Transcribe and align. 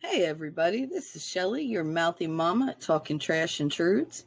Hey, 0.00 0.26
everybody, 0.26 0.84
this 0.84 1.16
is 1.16 1.26
Shelly, 1.26 1.64
your 1.64 1.82
mouthy 1.82 2.26
mama 2.26 2.68
at 2.68 2.80
Talking 2.82 3.18
Trash 3.18 3.60
and 3.60 3.72
Truths. 3.72 4.26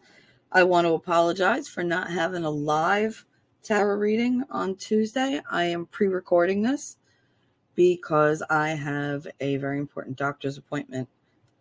I 0.52 0.64
want 0.64 0.88
to 0.88 0.94
apologize 0.94 1.68
for 1.68 1.84
not 1.84 2.10
having 2.10 2.44
a 2.44 2.50
live 2.50 3.24
tarot 3.62 3.98
reading 3.98 4.44
on 4.50 4.76
Tuesday. 4.76 5.40
I 5.50 5.66
am 5.66 5.86
pre 5.86 6.08
recording 6.08 6.64
this 6.64 6.98
because 7.76 8.42
I 8.50 8.70
have 8.70 9.28
a 9.40 9.58
very 9.58 9.78
important 9.78 10.18
doctor's 10.18 10.58
appointment 10.58 11.08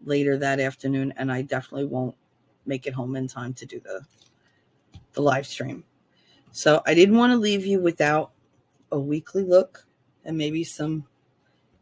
later 0.05 0.39
that 0.39 0.59
afternoon, 0.59 1.13
and 1.19 1.31
I 1.31 1.43
definitely 1.43 1.87
won't 1.87 2.17
make 2.65 2.87
it 2.87 2.95
home 2.95 3.15
in 3.15 3.29
time 3.29 3.53
to 3.55 3.67
do 3.67 3.79
the, 3.79 4.01
the 5.13 5.21
live 5.21 5.47
stream. 5.47 5.85
So 6.51 6.83
I 6.87 6.95
didn't 6.95 7.19
want 7.19 7.33
to 7.33 7.39
leave 7.39 7.67
you 7.67 7.79
without 7.79 8.33
a 8.91 8.99
weekly 8.99 9.45
look 9.45 9.87
and 10.25 10.37
maybe 10.37 10.65
some 10.65 11.05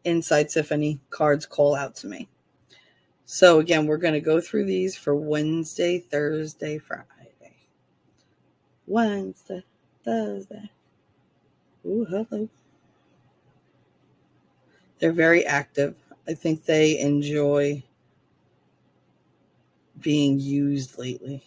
insights 0.07 0.57
if 0.57 0.71
any 0.71 0.99
cards 1.09 1.45
call 1.45 1.75
out 1.75 1.95
to 1.97 2.07
me. 2.07 2.27
So 3.25 3.59
again, 3.59 3.85
we're 3.85 3.97
going 3.97 4.13
to 4.13 4.21
go 4.21 4.39
through 4.39 4.65
these 4.65 4.95
for 4.95 5.15
Wednesday, 5.15 5.99
Thursday, 5.99 6.77
Friday. 6.77 7.05
Wednesday, 8.87 9.63
Thursday. 10.03 10.71
Ooh, 11.85 12.05
hello. 12.09 12.47
They're 14.99 15.11
very 15.11 15.45
active. 15.45 15.95
I 16.27 16.33
think 16.33 16.63
they 16.65 16.99
enjoy 16.99 17.83
being 20.01 20.39
used 20.39 20.97
lately. 20.97 21.43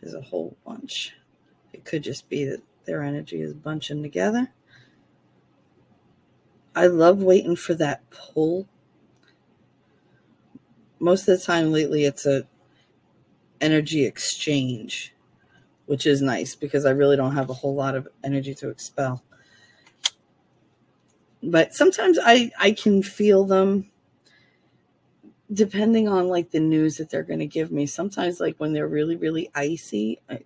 There's 0.00 0.14
a 0.14 0.20
whole 0.20 0.56
bunch. 0.66 1.14
It 1.72 1.84
could 1.84 2.02
just 2.02 2.28
be 2.28 2.44
that 2.44 2.62
their 2.84 3.02
energy 3.02 3.40
is 3.40 3.52
bunching 3.54 4.02
together. 4.02 4.48
I 6.76 6.86
love 6.88 7.22
waiting 7.22 7.56
for 7.56 7.74
that 7.74 8.08
pull. 8.10 8.68
Most 11.00 11.26
of 11.26 11.38
the 11.38 11.44
time 11.44 11.72
lately 11.72 12.04
it's 12.04 12.26
a 12.26 12.46
energy 13.60 14.04
exchange, 14.04 15.14
which 15.86 16.06
is 16.06 16.22
nice 16.22 16.54
because 16.54 16.84
I 16.84 16.90
really 16.90 17.16
don't 17.16 17.34
have 17.34 17.50
a 17.50 17.54
whole 17.54 17.74
lot 17.74 17.94
of 17.94 18.08
energy 18.22 18.54
to 18.56 18.68
expel. 18.68 19.22
But 21.42 21.74
sometimes 21.74 22.18
I 22.22 22.50
I 22.60 22.72
can 22.72 23.02
feel 23.02 23.44
them 23.44 23.90
depending 25.52 26.08
on 26.08 26.28
like 26.28 26.50
the 26.50 26.60
news 26.60 26.96
that 26.96 27.08
they're 27.08 27.22
going 27.22 27.38
to 27.38 27.46
give 27.46 27.72
me. 27.72 27.86
Sometimes 27.86 28.40
like 28.40 28.56
when 28.58 28.74
they're 28.74 28.88
really 28.88 29.16
really 29.16 29.50
icy, 29.54 30.20
I, 30.28 30.40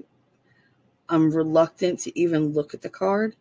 I'm 1.08 1.32
reluctant 1.32 2.00
to 2.00 2.18
even 2.18 2.52
look 2.52 2.74
at 2.74 2.82
the 2.82 2.88
card 2.88 3.36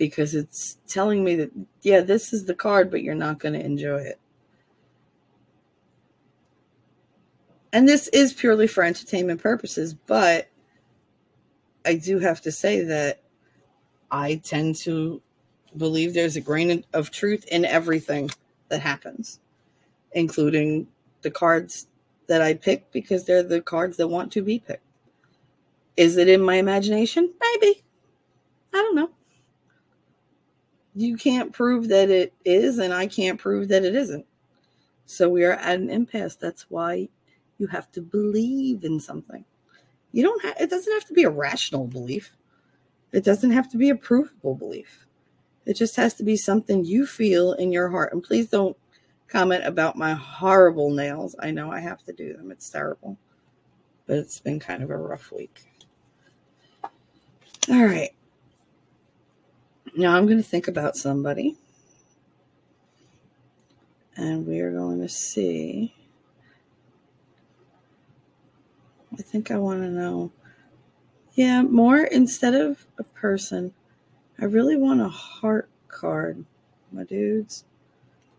because 0.00 0.34
it's 0.34 0.78
telling 0.88 1.22
me 1.22 1.34
that, 1.34 1.50
yeah, 1.82 2.00
this 2.00 2.32
is 2.32 2.46
the 2.46 2.54
card, 2.54 2.90
but 2.90 3.02
you're 3.02 3.14
not 3.14 3.38
going 3.38 3.52
to 3.52 3.62
enjoy 3.62 3.98
it. 3.98 4.18
And 7.70 7.86
this 7.86 8.08
is 8.08 8.32
purely 8.32 8.66
for 8.66 8.82
entertainment 8.82 9.42
purposes, 9.42 9.92
but 9.92 10.48
I 11.84 11.96
do 11.96 12.18
have 12.18 12.40
to 12.40 12.50
say 12.50 12.82
that 12.84 13.20
I 14.10 14.36
tend 14.36 14.76
to 14.76 15.20
believe 15.76 16.14
there's 16.14 16.36
a 16.36 16.40
grain 16.40 16.82
of 16.94 17.10
truth 17.10 17.44
in 17.48 17.66
everything 17.66 18.30
that 18.70 18.80
happens, 18.80 19.38
including 20.12 20.86
the 21.20 21.30
cards 21.30 21.88
that 22.26 22.40
I 22.40 22.54
pick 22.54 22.90
because 22.90 23.26
they're 23.26 23.42
the 23.42 23.60
cards 23.60 23.98
that 23.98 24.08
want 24.08 24.32
to 24.32 24.40
be 24.40 24.60
picked. 24.60 24.82
Is 25.98 26.16
it 26.16 26.30
in 26.30 26.40
my 26.40 26.54
imagination? 26.54 27.34
Maybe. 27.38 27.82
I 28.72 28.78
don't 28.78 28.94
know 28.94 29.10
you 30.94 31.16
can't 31.16 31.52
prove 31.52 31.88
that 31.88 32.10
it 32.10 32.34
is, 32.44 32.78
and 32.78 32.92
I 32.92 33.06
can't 33.06 33.38
prove 33.38 33.68
that 33.68 33.84
it 33.84 33.94
isn't. 33.94 34.26
So 35.06 35.28
we 35.28 35.44
are 35.44 35.52
at 35.52 35.80
an 35.80 35.90
impasse. 35.90 36.36
That's 36.36 36.70
why 36.70 37.08
you 37.58 37.66
have 37.68 37.90
to 37.92 38.00
believe 38.00 38.84
in 38.84 39.00
something. 39.00 39.44
You 40.12 40.22
don't 40.22 40.42
have, 40.42 40.56
it 40.60 40.70
doesn't 40.70 40.92
have 40.92 41.04
to 41.06 41.14
be 41.14 41.24
a 41.24 41.30
rational 41.30 41.86
belief. 41.86 42.36
It 43.12 43.24
doesn't 43.24 43.50
have 43.50 43.70
to 43.70 43.76
be 43.76 43.90
a 43.90 43.96
provable 43.96 44.54
belief. 44.54 45.06
It 45.66 45.74
just 45.74 45.96
has 45.96 46.14
to 46.14 46.24
be 46.24 46.36
something 46.36 46.84
you 46.84 47.06
feel 47.06 47.52
in 47.52 47.72
your 47.72 47.88
heart. 47.88 48.12
And 48.12 48.22
please 48.22 48.48
don't 48.48 48.76
comment 49.28 49.64
about 49.64 49.96
my 49.96 50.14
horrible 50.14 50.90
nails. 50.90 51.36
I 51.38 51.50
know 51.50 51.70
I 51.70 51.80
have 51.80 52.02
to 52.04 52.12
do 52.12 52.36
them. 52.36 52.50
It's 52.50 52.70
terrible. 52.70 53.18
But 54.06 54.18
it's 54.18 54.40
been 54.40 54.58
kind 54.58 54.82
of 54.82 54.90
a 54.90 54.96
rough 54.96 55.30
week. 55.30 55.60
All 57.68 57.84
right. 57.84 58.10
Now 59.96 60.16
I'm 60.16 60.26
going 60.26 60.38
to 60.38 60.48
think 60.48 60.68
about 60.68 60.96
somebody. 60.96 61.56
And 64.16 64.46
we 64.46 64.60
are 64.60 64.70
going 64.70 65.00
to 65.00 65.08
see. 65.08 65.94
I 69.18 69.22
think 69.22 69.50
I 69.50 69.56
want 69.56 69.82
to 69.82 69.88
know. 69.88 70.32
Yeah, 71.34 71.62
more 71.62 71.98
instead 71.98 72.54
of 72.54 72.86
a 72.98 73.04
person, 73.04 73.72
I 74.38 74.44
really 74.44 74.76
want 74.76 75.00
a 75.00 75.08
heart 75.08 75.68
card, 75.88 76.44
my 76.92 77.04
dudes. 77.04 77.64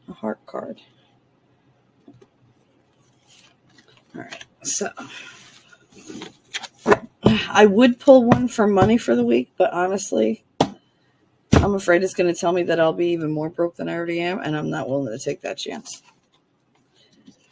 A 0.07 0.13
heart 0.13 0.45
card. 0.45 0.81
All 4.15 4.21
right, 4.21 4.45
so 4.61 4.89
I 7.25 7.65
would 7.65 7.99
pull 7.99 8.25
one 8.25 8.47
for 8.47 8.67
money 8.67 8.97
for 8.97 9.15
the 9.15 9.23
week, 9.23 9.51
but 9.57 9.71
honestly, 9.71 10.43
I'm 11.63 11.75
afraid 11.75 12.01
it's 12.03 12.15
going 12.15 12.33
to 12.33 12.39
tell 12.39 12.53
me 12.53 12.63
that 12.63 12.79
I'll 12.79 12.91
be 12.91 13.09
even 13.09 13.31
more 13.31 13.49
broke 13.49 13.75
than 13.75 13.87
I 13.87 13.93
already 13.93 14.19
am, 14.19 14.39
and 14.39 14.57
I'm 14.57 14.71
not 14.71 14.89
willing 14.89 15.15
to 15.15 15.23
take 15.23 15.41
that 15.41 15.57
chance. 15.59 16.01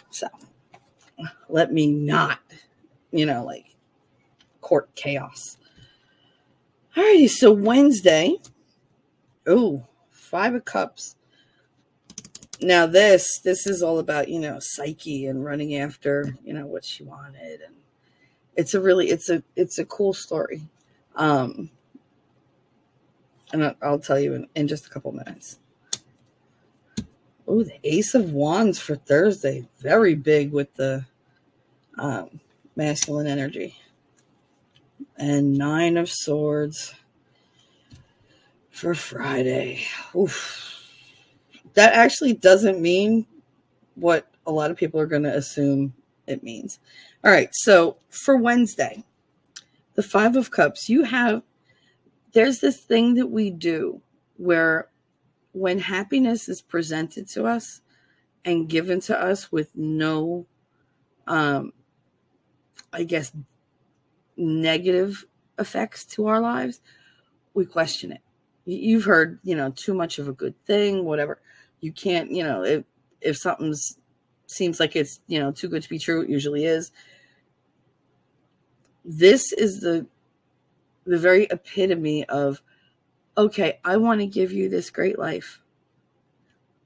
So 0.09 0.27
let 1.47 1.71
me 1.71 1.87
not, 1.87 2.39
you 3.11 3.27
know, 3.27 3.45
like 3.45 3.75
court 4.61 4.89
chaos. 4.95 5.57
Alrighty, 6.97 7.29
so 7.29 7.51
Wednesday. 7.51 8.37
Oh, 9.45 9.85
five 10.09 10.55
of 10.55 10.65
cups. 10.65 11.15
Now 12.61 12.87
this 12.87 13.39
this 13.39 13.67
is 13.67 13.83
all 13.83 13.99
about, 13.99 14.27
you 14.27 14.39
know, 14.39 14.57
psyche 14.59 15.27
and 15.27 15.45
running 15.45 15.75
after, 15.75 16.35
you 16.43 16.53
know, 16.53 16.65
what 16.65 16.83
she 16.83 17.03
wanted 17.03 17.61
and 17.61 17.75
it's 18.55 18.73
a 18.73 18.81
really 18.81 19.09
it's 19.09 19.29
a 19.29 19.43
it's 19.55 19.79
a 19.79 19.85
cool 19.85 20.13
story. 20.13 20.63
Um 21.15 21.69
and 23.51 23.75
I'll 23.81 23.99
tell 23.99 24.19
you 24.19 24.33
in, 24.33 24.47
in 24.55 24.67
just 24.67 24.85
a 24.85 24.89
couple 24.89 25.11
minutes. 25.11 25.59
Oh, 27.47 27.63
the 27.63 27.79
Ace 27.83 28.13
of 28.13 28.31
Wands 28.31 28.79
for 28.79 28.95
Thursday. 28.95 29.67
Very 29.79 30.13
big 30.13 30.51
with 30.51 30.73
the 30.75 31.05
um, 31.97 32.39
masculine 32.75 33.27
energy. 33.27 33.75
And 35.17 35.57
Nine 35.57 35.97
of 35.97 36.09
Swords 36.09 36.93
for 38.69 38.93
Friday. 38.93 39.85
Oof. 40.15 40.75
That 41.73 41.93
actually 41.93 42.33
doesn't 42.33 42.79
mean 42.79 43.25
what 43.95 44.27
a 44.45 44.51
lot 44.51 44.71
of 44.71 44.77
people 44.77 44.99
are 44.99 45.07
going 45.07 45.23
to 45.23 45.35
assume 45.35 45.93
it 46.27 46.43
means. 46.43 46.79
All 47.23 47.31
right, 47.31 47.49
so 47.51 47.97
for 48.09 48.37
Wednesday, 48.37 49.03
the 49.95 50.03
Five 50.03 50.35
of 50.35 50.51
Cups, 50.51 50.87
you 50.87 51.03
have 51.03 51.41
there's 52.33 52.59
this 52.59 52.77
thing 52.77 53.15
that 53.15 53.27
we 53.27 53.49
do 53.49 54.01
where 54.37 54.89
when 55.51 55.79
happiness 55.79 56.47
is 56.47 56.61
presented 56.61 57.27
to 57.27 57.45
us 57.45 57.81
and 58.45 58.69
given 58.69 58.99
to 59.01 59.19
us 59.19 59.51
with 59.51 59.75
no 59.75 60.45
um 61.27 61.73
i 62.93 63.03
guess 63.03 63.31
negative 64.37 65.25
effects 65.57 66.05
to 66.05 66.27
our 66.27 66.39
lives 66.39 66.79
we 67.53 67.65
question 67.65 68.11
it. 68.11 68.21
You've 68.65 69.05
heard 69.05 69.39
you 69.43 69.55
know 69.55 69.71
too 69.71 69.93
much 69.93 70.19
of 70.19 70.27
a 70.27 70.33
good 70.33 70.55
thing 70.65 71.05
whatever. 71.05 71.41
You 71.81 71.91
can't 71.91 72.31
you 72.31 72.43
know 72.43 72.63
if 72.63 72.83
if 73.21 73.37
something's 73.37 73.97
seems 74.47 74.79
like 74.79 74.95
it's 74.95 75.19
you 75.27 75.39
know 75.39 75.51
too 75.51 75.67
good 75.67 75.83
to 75.83 75.89
be 75.89 75.99
true 75.99 76.21
it 76.21 76.29
usually 76.29 76.65
is. 76.65 76.91
This 79.03 79.51
is 79.53 79.81
the 79.81 80.07
the 81.09 81.17
very 81.17 81.45
epitome 81.45 82.23
of, 82.25 82.61
okay, 83.35 83.79
I 83.83 83.97
want 83.97 84.21
to 84.21 84.27
give 84.27 84.51
you 84.51 84.69
this 84.69 84.91
great 84.91 85.17
life. 85.17 85.59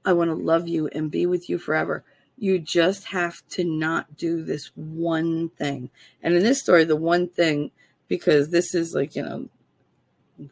I 0.04 0.14
want 0.14 0.30
to 0.30 0.34
love 0.34 0.66
you 0.66 0.88
and 0.88 1.10
be 1.10 1.26
with 1.26 1.48
you 1.50 1.58
forever. 1.58 2.04
You 2.38 2.58
just 2.58 3.04
have 3.06 3.46
to 3.50 3.64
not 3.64 4.16
do 4.16 4.42
this 4.42 4.70
one 4.74 5.50
thing. 5.50 5.90
And 6.22 6.34
in 6.34 6.42
this 6.42 6.60
story, 6.60 6.84
the 6.84 6.96
one 6.96 7.28
thing, 7.28 7.70
because 8.08 8.48
this 8.48 8.74
is 8.74 8.94
like, 8.94 9.14
you 9.14 9.22
know, 9.22 9.48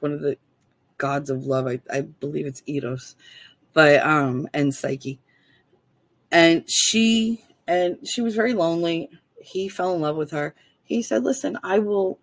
one 0.00 0.12
of 0.12 0.20
the 0.20 0.36
gods 0.98 1.30
of 1.30 1.46
love, 1.46 1.66
I, 1.66 1.80
I 1.90 2.02
believe 2.02 2.46
it's 2.46 2.62
Eros, 2.66 3.16
but, 3.72 4.04
um, 4.06 4.48
and 4.52 4.74
Psyche. 4.74 5.18
And 6.30 6.64
she, 6.68 7.42
and 7.66 7.98
she 8.06 8.20
was 8.20 8.34
very 8.34 8.52
lonely. 8.52 9.10
He 9.40 9.68
fell 9.68 9.94
in 9.94 10.02
love 10.02 10.16
with 10.16 10.30
her. 10.30 10.54
He 10.84 11.02
said, 11.02 11.24
listen, 11.24 11.58
I 11.62 11.78
will 11.78 12.18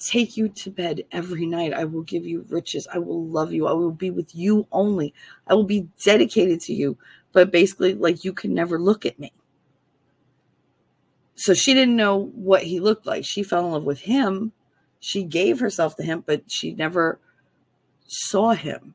take 0.00 0.36
you 0.36 0.48
to 0.48 0.70
bed 0.70 1.02
every 1.12 1.46
night. 1.46 1.72
I 1.72 1.84
will 1.84 2.02
give 2.02 2.24
you 2.24 2.46
riches. 2.48 2.88
I 2.92 2.98
will 2.98 3.24
love 3.24 3.52
you. 3.52 3.66
I 3.66 3.72
will 3.72 3.92
be 3.92 4.10
with 4.10 4.34
you 4.34 4.66
only. 4.72 5.14
I 5.46 5.54
will 5.54 5.64
be 5.64 5.88
dedicated 6.02 6.60
to 6.62 6.72
you. 6.72 6.96
But 7.32 7.52
basically, 7.52 7.94
like, 7.94 8.24
you 8.24 8.32
can 8.32 8.54
never 8.54 8.78
look 8.78 9.06
at 9.06 9.18
me. 9.18 9.32
So 11.36 11.54
she 11.54 11.74
didn't 11.74 11.96
know 11.96 12.30
what 12.34 12.64
he 12.64 12.80
looked 12.80 13.06
like. 13.06 13.24
She 13.24 13.42
fell 13.42 13.66
in 13.66 13.72
love 13.72 13.84
with 13.84 14.00
him. 14.00 14.52
She 14.98 15.22
gave 15.22 15.60
herself 15.60 15.96
to 15.96 16.02
him, 16.02 16.24
but 16.26 16.50
she 16.50 16.72
never 16.72 17.18
saw 18.06 18.52
him. 18.52 18.94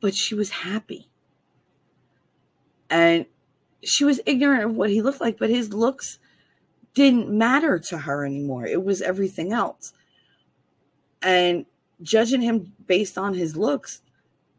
But 0.00 0.14
she 0.14 0.34
was 0.34 0.50
happy. 0.50 1.08
And 2.90 3.26
she 3.82 4.04
was 4.04 4.20
ignorant 4.26 4.64
of 4.64 4.74
what 4.74 4.90
he 4.90 5.02
looked 5.02 5.20
like, 5.20 5.38
but 5.38 5.50
his 5.50 5.72
looks 5.72 6.18
didn't 6.94 7.28
matter 7.30 7.78
to 7.78 7.98
her 7.98 8.24
anymore. 8.24 8.66
It 8.66 8.82
was 8.82 9.00
everything 9.02 9.52
else. 9.52 9.92
And 11.22 11.66
judging 12.02 12.40
him 12.40 12.72
based 12.86 13.18
on 13.18 13.34
his 13.34 13.56
looks, 13.56 14.02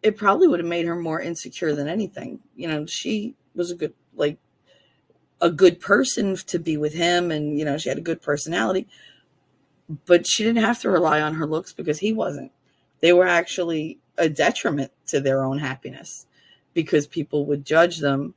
it 0.04 0.18
probably 0.18 0.48
would 0.48 0.60
have 0.60 0.68
made 0.68 0.86
her 0.86 0.96
more 0.96 1.22
insecure 1.22 1.74
than 1.74 1.88
anything. 1.88 2.40
You 2.56 2.68
know, 2.68 2.86
she 2.86 3.36
was 3.56 3.72
a 3.72 3.76
good, 3.76 3.94
like, 4.16 4.38
a 5.42 5.50
good 5.50 5.80
person 5.80 6.36
to 6.36 6.60
be 6.60 6.78
with 6.78 6.94
him, 6.94 7.32
and, 7.32 7.58
you 7.58 7.66
know, 7.66 7.78
she 7.78 7.90
had 7.90 7.98
a 7.98 8.02
good 8.02 8.22
personality, 8.22 8.88
but 10.06 10.28
she 10.28 10.44
didn't 10.44 10.64
have 10.64 10.80
to 10.82 10.90
rely 10.90 11.22
on 11.22 11.36
her 11.36 11.48
looks 11.48 11.74
because 11.74 12.00
he 12.00 12.12
wasn't. 12.14 12.52
They 13.00 13.14
were 13.14 13.28
actually 13.28 14.00
a 14.18 14.28
detriment 14.28 14.92
to 15.08 15.22
their 15.22 15.44
own 15.44 15.60
happiness 15.60 16.28
because 16.74 17.08
people 17.08 17.46
would 17.46 17.66
judge 17.66 18.00
them 18.00 18.34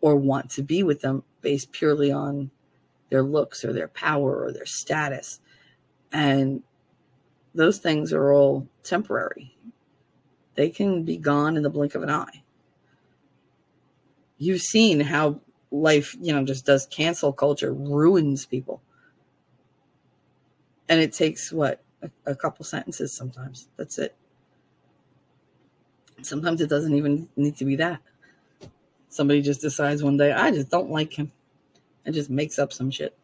or 0.00 0.16
want 0.16 0.50
to 0.50 0.62
be 0.62 0.82
with 0.82 1.02
them 1.02 1.22
based 1.42 1.72
purely 1.72 2.10
on 2.10 2.50
their 3.10 3.22
looks 3.22 3.64
or 3.64 3.72
their 3.72 3.88
power 3.88 4.42
or 4.42 4.52
their 4.52 4.66
status. 4.66 5.40
And 6.12 6.62
those 7.54 7.78
things 7.78 8.12
are 8.12 8.32
all 8.32 8.68
temporary. 8.82 9.56
They 10.54 10.70
can 10.70 11.04
be 11.04 11.16
gone 11.16 11.56
in 11.56 11.62
the 11.62 11.70
blink 11.70 11.94
of 11.94 12.02
an 12.02 12.10
eye. 12.10 12.42
You've 14.38 14.62
seen 14.62 15.00
how 15.00 15.40
life, 15.70 16.16
you 16.20 16.32
know, 16.32 16.44
just 16.44 16.66
does 16.66 16.86
cancel 16.86 17.32
culture, 17.32 17.72
ruins 17.72 18.46
people. 18.46 18.82
And 20.88 21.00
it 21.00 21.12
takes 21.12 21.52
what? 21.52 21.82
A, 22.02 22.10
a 22.26 22.34
couple 22.34 22.64
sentences 22.64 23.12
sometimes. 23.12 23.68
That's 23.76 23.98
it. 23.98 24.16
Sometimes 26.22 26.60
it 26.60 26.68
doesn't 26.68 26.94
even 26.94 27.28
need 27.36 27.56
to 27.56 27.64
be 27.64 27.76
that. 27.76 28.00
Somebody 29.08 29.42
just 29.42 29.60
decides 29.60 30.02
one 30.02 30.16
day, 30.16 30.32
I 30.32 30.50
just 30.50 30.70
don't 30.70 30.90
like 30.90 31.14
him, 31.18 31.32
and 32.04 32.14
just 32.14 32.30
makes 32.30 32.58
up 32.58 32.72
some 32.72 32.90
shit. 32.90 33.16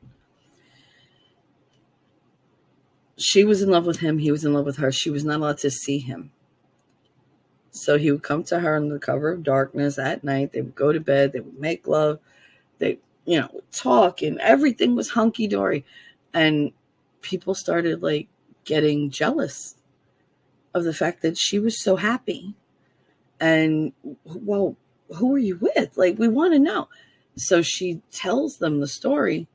She 3.16 3.44
was 3.44 3.62
in 3.62 3.70
love 3.70 3.86
with 3.86 4.00
him. 4.00 4.18
He 4.18 4.30
was 4.30 4.44
in 4.44 4.52
love 4.52 4.66
with 4.66 4.76
her. 4.76 4.92
She 4.92 5.10
was 5.10 5.24
not 5.24 5.40
allowed 5.40 5.58
to 5.58 5.70
see 5.70 5.98
him. 5.98 6.30
So 7.70 7.98
he 7.98 8.10
would 8.10 8.22
come 8.22 8.42
to 8.44 8.60
her 8.60 8.76
under 8.76 8.94
the 8.94 9.00
cover 9.00 9.30
of 9.30 9.42
darkness 9.42 9.98
at 9.98 10.24
night. 10.24 10.52
They 10.52 10.62
would 10.62 10.74
go 10.74 10.92
to 10.92 11.00
bed. 11.00 11.32
They 11.32 11.40
would 11.40 11.58
make 11.58 11.86
love. 11.86 12.18
They, 12.78 12.98
you 13.24 13.40
know, 13.40 13.60
talk, 13.72 14.22
and 14.22 14.38
everything 14.40 14.96
was 14.96 15.10
hunky 15.10 15.46
dory. 15.46 15.84
And 16.32 16.72
people 17.20 17.54
started 17.54 18.02
like 18.02 18.28
getting 18.64 19.10
jealous 19.10 19.76
of 20.74 20.84
the 20.84 20.94
fact 20.94 21.22
that 21.22 21.38
she 21.38 21.58
was 21.58 21.82
so 21.82 21.96
happy. 21.96 22.54
And 23.40 23.92
well, 24.24 24.76
who 25.16 25.34
are 25.34 25.38
you 25.38 25.56
with? 25.56 25.96
Like, 25.96 26.18
we 26.18 26.28
want 26.28 26.52
to 26.54 26.58
know. 26.58 26.88
So 27.36 27.60
she 27.62 28.00
tells 28.10 28.58
them 28.58 28.80
the 28.80 28.88
story, 28.88 29.46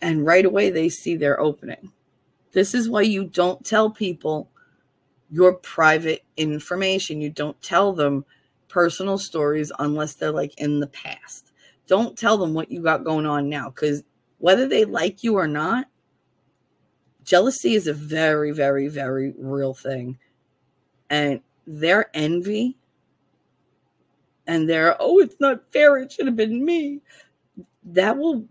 and 0.00 0.24
right 0.24 0.44
away 0.44 0.70
they 0.70 0.88
see 0.88 1.16
their 1.16 1.38
opening. 1.38 1.92
This 2.56 2.72
is 2.72 2.88
why 2.88 3.02
you 3.02 3.26
don't 3.26 3.62
tell 3.66 3.90
people 3.90 4.48
your 5.30 5.52
private 5.52 6.24
information. 6.38 7.20
You 7.20 7.28
don't 7.28 7.60
tell 7.60 7.92
them 7.92 8.24
personal 8.66 9.18
stories 9.18 9.70
unless 9.78 10.14
they're 10.14 10.32
like 10.32 10.58
in 10.58 10.80
the 10.80 10.86
past. 10.86 11.52
Don't 11.86 12.16
tell 12.16 12.38
them 12.38 12.54
what 12.54 12.70
you 12.70 12.80
got 12.80 13.04
going 13.04 13.26
on 13.26 13.50
now 13.50 13.68
because 13.68 14.04
whether 14.38 14.66
they 14.66 14.86
like 14.86 15.22
you 15.22 15.34
or 15.34 15.46
not, 15.46 15.88
jealousy 17.24 17.74
is 17.74 17.86
a 17.86 17.92
very, 17.92 18.52
very, 18.52 18.88
very 18.88 19.34
real 19.36 19.74
thing. 19.74 20.16
And 21.10 21.42
their 21.66 22.08
envy 22.14 22.78
and 24.46 24.66
they're 24.66 24.96
oh 24.98 25.18
it's 25.18 25.38
not 25.40 25.70
fair 25.72 25.98
it 25.98 26.10
should 26.10 26.26
have 26.26 26.36
been 26.36 26.64
me 26.64 27.02
that 27.84 28.16
will 28.16 28.46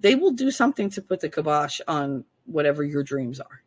they 0.00 0.14
will 0.14 0.32
do 0.32 0.50
something 0.50 0.90
to 0.90 1.00
put 1.00 1.20
the 1.20 1.28
kibosh 1.30 1.80
on 1.88 2.24
whatever 2.46 2.82
your 2.82 3.02
dreams 3.02 3.40
are 3.40 3.62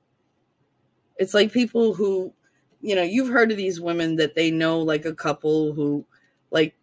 it's 1.17 1.33
like 1.33 1.51
people 1.51 1.93
who 1.93 2.33
you 2.81 2.95
know 2.95 3.03
you've 3.03 3.29
heard 3.29 3.51
of 3.51 3.57
these 3.57 3.79
women 3.79 4.15
that 4.15 4.35
they 4.35 4.51
know 4.51 4.79
like 4.79 5.05
a 5.05 5.13
couple 5.13 5.73
who 5.73 6.05
like 6.51 6.75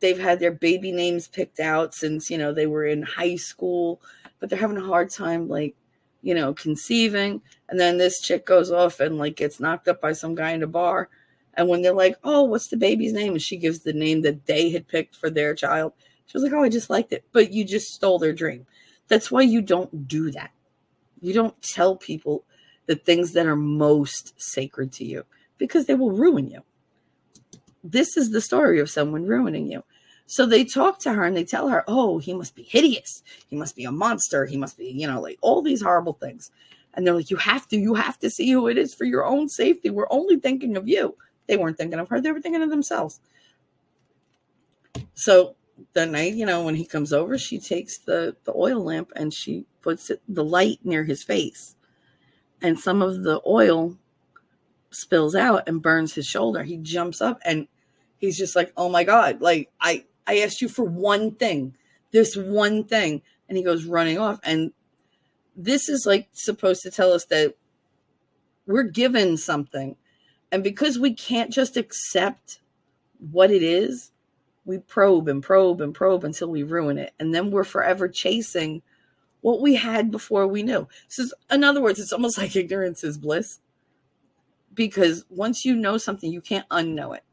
they've 0.00 0.18
had 0.18 0.40
their 0.40 0.52
baby 0.52 0.90
names 0.90 1.28
picked 1.28 1.60
out 1.60 1.94
since 1.94 2.30
you 2.30 2.38
know 2.38 2.52
they 2.52 2.66
were 2.66 2.84
in 2.84 3.02
high 3.02 3.36
school 3.36 4.00
but 4.40 4.48
they're 4.48 4.58
having 4.58 4.78
a 4.78 4.84
hard 4.84 5.10
time 5.10 5.48
like 5.48 5.74
you 6.22 6.34
know 6.34 6.54
conceiving 6.54 7.40
and 7.68 7.78
then 7.78 7.98
this 7.98 8.20
chick 8.20 8.46
goes 8.46 8.70
off 8.70 9.00
and 9.00 9.18
like 9.18 9.36
gets 9.36 9.60
knocked 9.60 9.88
up 9.88 10.00
by 10.00 10.12
some 10.12 10.34
guy 10.34 10.52
in 10.52 10.62
a 10.62 10.66
bar 10.66 11.08
and 11.56 11.68
when 11.68 11.82
they're 11.82 11.92
like, 11.92 12.16
oh, 12.24 12.42
what's 12.42 12.68
the 12.68 12.76
baby's 12.76 13.12
name? 13.12 13.32
And 13.32 13.42
she 13.42 13.56
gives 13.56 13.80
the 13.80 13.92
name 13.92 14.22
that 14.22 14.46
they 14.46 14.70
had 14.70 14.88
picked 14.88 15.16
for 15.16 15.30
their 15.30 15.54
child. 15.54 15.92
She 16.26 16.36
was 16.36 16.42
like, 16.42 16.52
oh, 16.52 16.62
I 16.62 16.68
just 16.68 16.90
liked 16.90 17.12
it. 17.12 17.24
But 17.32 17.52
you 17.52 17.64
just 17.64 17.94
stole 17.94 18.18
their 18.18 18.32
dream. 18.32 18.66
That's 19.08 19.30
why 19.30 19.42
you 19.42 19.60
don't 19.60 20.08
do 20.08 20.30
that. 20.32 20.50
You 21.24 21.32
don't 21.32 21.60
tell 21.62 21.96
people 21.96 22.44
the 22.84 22.96
things 22.96 23.32
that 23.32 23.46
are 23.46 23.56
most 23.56 24.34
sacred 24.36 24.92
to 24.92 25.04
you 25.06 25.24
because 25.56 25.86
they 25.86 25.94
will 25.94 26.10
ruin 26.10 26.50
you. 26.50 26.60
This 27.82 28.18
is 28.18 28.30
the 28.30 28.42
story 28.42 28.78
of 28.78 28.90
someone 28.90 29.26
ruining 29.26 29.70
you. 29.70 29.84
So 30.26 30.44
they 30.44 30.64
talk 30.64 30.98
to 31.00 31.14
her 31.14 31.24
and 31.24 31.34
they 31.34 31.44
tell 31.44 31.70
her, 31.70 31.82
oh, 31.88 32.18
he 32.18 32.34
must 32.34 32.54
be 32.54 32.62
hideous. 32.62 33.22
He 33.48 33.56
must 33.56 33.74
be 33.74 33.84
a 33.84 33.90
monster. 33.90 34.44
He 34.44 34.58
must 34.58 34.76
be, 34.76 34.86
you 34.86 35.06
know, 35.06 35.18
like 35.18 35.38
all 35.40 35.62
these 35.62 35.80
horrible 35.80 36.12
things. 36.12 36.50
And 36.92 37.06
they're 37.06 37.14
like, 37.14 37.30
you 37.30 37.38
have 37.38 37.66
to, 37.68 37.76
you 37.78 37.94
have 37.94 38.18
to 38.18 38.28
see 38.28 38.50
who 38.50 38.68
it 38.68 38.76
is 38.76 38.94
for 38.94 39.04
your 39.04 39.24
own 39.24 39.48
safety. 39.48 39.88
We're 39.88 40.06
only 40.10 40.38
thinking 40.38 40.76
of 40.76 40.86
you. 40.86 41.16
They 41.46 41.56
weren't 41.56 41.78
thinking 41.78 41.98
of 41.98 42.10
her, 42.10 42.20
they 42.20 42.32
were 42.32 42.40
thinking 42.40 42.62
of 42.62 42.68
themselves. 42.68 43.20
So 45.14 45.56
the 45.94 46.04
night, 46.04 46.34
you 46.34 46.44
know, 46.44 46.62
when 46.62 46.74
he 46.74 46.84
comes 46.84 47.14
over, 47.14 47.38
she 47.38 47.58
takes 47.58 47.98
the, 47.98 48.36
the 48.44 48.52
oil 48.54 48.82
lamp 48.82 49.10
and 49.16 49.32
she 49.32 49.64
puts 49.84 50.10
the 50.28 50.44
light 50.44 50.80
near 50.82 51.04
his 51.04 51.22
face. 51.22 51.76
And 52.60 52.80
some 52.80 53.02
of 53.02 53.22
the 53.22 53.40
oil 53.46 53.96
spills 54.90 55.34
out 55.34 55.68
and 55.68 55.82
burns 55.82 56.14
his 56.14 56.26
shoulder. 56.26 56.62
He 56.62 56.78
jumps 56.78 57.20
up 57.20 57.40
and 57.44 57.68
he's 58.16 58.38
just 58.38 58.56
like, 58.56 58.72
Oh 58.76 58.88
my 58.88 59.04
God, 59.04 59.40
like 59.40 59.70
I, 59.80 60.06
I 60.26 60.38
asked 60.38 60.62
you 60.62 60.68
for 60.68 60.84
one 60.84 61.32
thing, 61.32 61.76
this 62.10 62.36
one 62.36 62.84
thing. 62.84 63.22
And 63.48 63.58
he 63.58 63.62
goes 63.62 63.84
running 63.84 64.18
off. 64.18 64.40
And 64.42 64.72
this 65.54 65.88
is 65.88 66.06
like 66.06 66.28
supposed 66.32 66.82
to 66.82 66.90
tell 66.90 67.12
us 67.12 67.26
that 67.26 67.54
we're 68.66 68.84
given 68.84 69.36
something 69.36 69.96
and 70.54 70.62
because 70.62 71.00
we 71.00 71.12
can't 71.12 71.52
just 71.52 71.76
accept 71.76 72.60
what 73.18 73.50
it 73.50 73.64
is, 73.64 74.12
we 74.64 74.78
probe 74.78 75.26
and 75.26 75.42
probe 75.42 75.80
and 75.80 75.92
probe 75.92 76.22
until 76.22 76.48
we 76.48 76.62
ruin 76.62 76.96
it. 76.96 77.12
And 77.18 77.34
then 77.34 77.50
we're 77.50 77.64
forever 77.64 78.06
chasing 78.06 78.82
what 79.44 79.60
we 79.60 79.74
had 79.74 80.10
before 80.10 80.46
we 80.46 80.62
knew. 80.62 80.88
So, 81.06 81.26
in 81.50 81.64
other 81.64 81.82
words, 81.82 82.00
it's 82.00 82.14
almost 82.14 82.38
like 82.38 82.56
ignorance 82.56 83.04
is 83.04 83.18
bliss. 83.18 83.60
Because 84.72 85.26
once 85.28 85.66
you 85.66 85.76
know 85.76 85.98
something, 85.98 86.32
you 86.32 86.40
can't 86.40 86.66
unknow 86.70 87.14
it. 87.14 87.24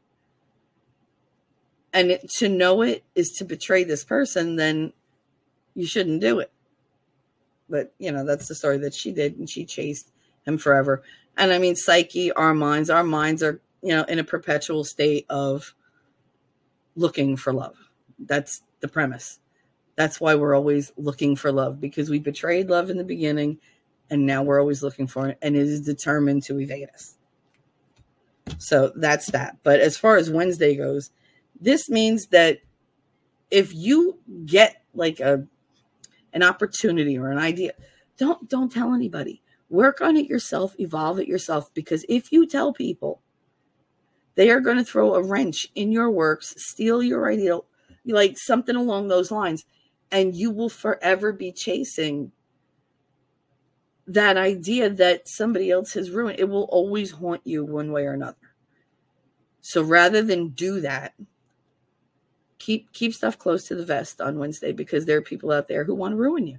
And 1.90 2.10
it, 2.10 2.28
to 2.32 2.50
know 2.50 2.82
it 2.82 3.02
is 3.14 3.32
to 3.38 3.46
betray 3.46 3.82
this 3.82 4.04
person, 4.04 4.56
then 4.56 4.92
you 5.74 5.86
shouldn't 5.86 6.20
do 6.20 6.38
it. 6.38 6.52
But, 7.66 7.94
you 7.98 8.12
know, 8.12 8.26
that's 8.26 8.46
the 8.46 8.54
story 8.54 8.76
that 8.78 8.92
she 8.92 9.10
did, 9.10 9.38
and 9.38 9.48
she 9.48 9.64
chased 9.64 10.12
him 10.44 10.58
forever. 10.58 11.02
And 11.38 11.50
I 11.50 11.58
mean, 11.58 11.76
psyche, 11.76 12.30
our 12.32 12.52
minds, 12.52 12.90
our 12.90 13.04
minds 13.04 13.42
are, 13.42 13.58
you 13.82 13.96
know, 13.96 14.04
in 14.04 14.18
a 14.18 14.24
perpetual 14.24 14.84
state 14.84 15.24
of 15.30 15.74
looking 16.94 17.38
for 17.38 17.54
love. 17.54 17.88
That's 18.18 18.60
the 18.80 18.88
premise. 18.88 19.38
That's 19.96 20.20
why 20.20 20.34
we're 20.34 20.54
always 20.54 20.92
looking 20.96 21.36
for 21.36 21.52
love 21.52 21.80
because 21.80 22.08
we 22.08 22.18
betrayed 22.18 22.70
love 22.70 22.90
in 22.90 22.96
the 22.96 23.04
beginning 23.04 23.58
and 24.10 24.26
now 24.26 24.42
we're 24.42 24.60
always 24.60 24.82
looking 24.82 25.06
for 25.06 25.28
it 25.28 25.38
and 25.42 25.56
it 25.56 25.66
is 25.66 25.80
determined 25.82 26.44
to 26.44 26.58
evade 26.58 26.88
us. 26.94 27.16
So 28.58 28.92
that's 28.96 29.30
that. 29.30 29.58
But 29.62 29.80
as 29.80 29.96
far 29.96 30.16
as 30.16 30.30
Wednesday 30.30 30.76
goes, 30.76 31.10
this 31.60 31.88
means 31.88 32.26
that 32.28 32.58
if 33.50 33.74
you 33.74 34.18
get 34.46 34.82
like 34.94 35.20
a 35.20 35.46
an 36.32 36.42
opportunity 36.42 37.18
or 37.18 37.30
an 37.30 37.38
idea, 37.38 37.72
don't 38.16 38.48
don't 38.48 38.72
tell 38.72 38.94
anybody. 38.94 39.42
Work 39.68 40.00
on 40.00 40.16
it 40.16 40.28
yourself, 40.28 40.74
evolve 40.78 41.18
it 41.18 41.28
yourself, 41.28 41.72
because 41.72 42.04
if 42.08 42.32
you 42.32 42.46
tell 42.46 42.72
people, 42.72 43.22
they 44.34 44.50
are 44.50 44.60
going 44.60 44.76
to 44.76 44.84
throw 44.84 45.14
a 45.14 45.22
wrench 45.22 45.68
in 45.74 45.92
your 45.92 46.10
works, 46.10 46.54
steal 46.58 47.02
your 47.02 47.30
idea, 47.30 47.58
like 48.04 48.36
something 48.36 48.76
along 48.76 49.08
those 49.08 49.30
lines, 49.30 49.64
and 50.12 50.36
you 50.36 50.50
will 50.50 50.68
forever 50.68 51.32
be 51.32 51.50
chasing 51.50 52.30
that 54.06 54.36
idea 54.36 54.90
that 54.90 55.26
somebody 55.26 55.70
else 55.70 55.94
has 55.94 56.10
ruined 56.10 56.38
it 56.38 56.48
will 56.48 56.64
always 56.64 57.10
haunt 57.10 57.40
you 57.44 57.64
one 57.64 57.90
way 57.90 58.04
or 58.04 58.12
another. 58.12 58.36
So 59.62 59.82
rather 59.82 60.22
than 60.22 60.50
do 60.50 60.80
that, 60.80 61.14
keep 62.58 62.92
keep 62.92 63.14
stuff 63.14 63.38
close 63.38 63.64
to 63.64 63.74
the 63.74 63.86
vest 63.86 64.20
on 64.20 64.38
Wednesday 64.38 64.72
because 64.72 65.06
there 65.06 65.16
are 65.16 65.22
people 65.22 65.50
out 65.50 65.66
there 65.66 65.84
who 65.84 65.94
want 65.94 66.12
to 66.12 66.16
ruin 66.16 66.46
you. 66.46 66.58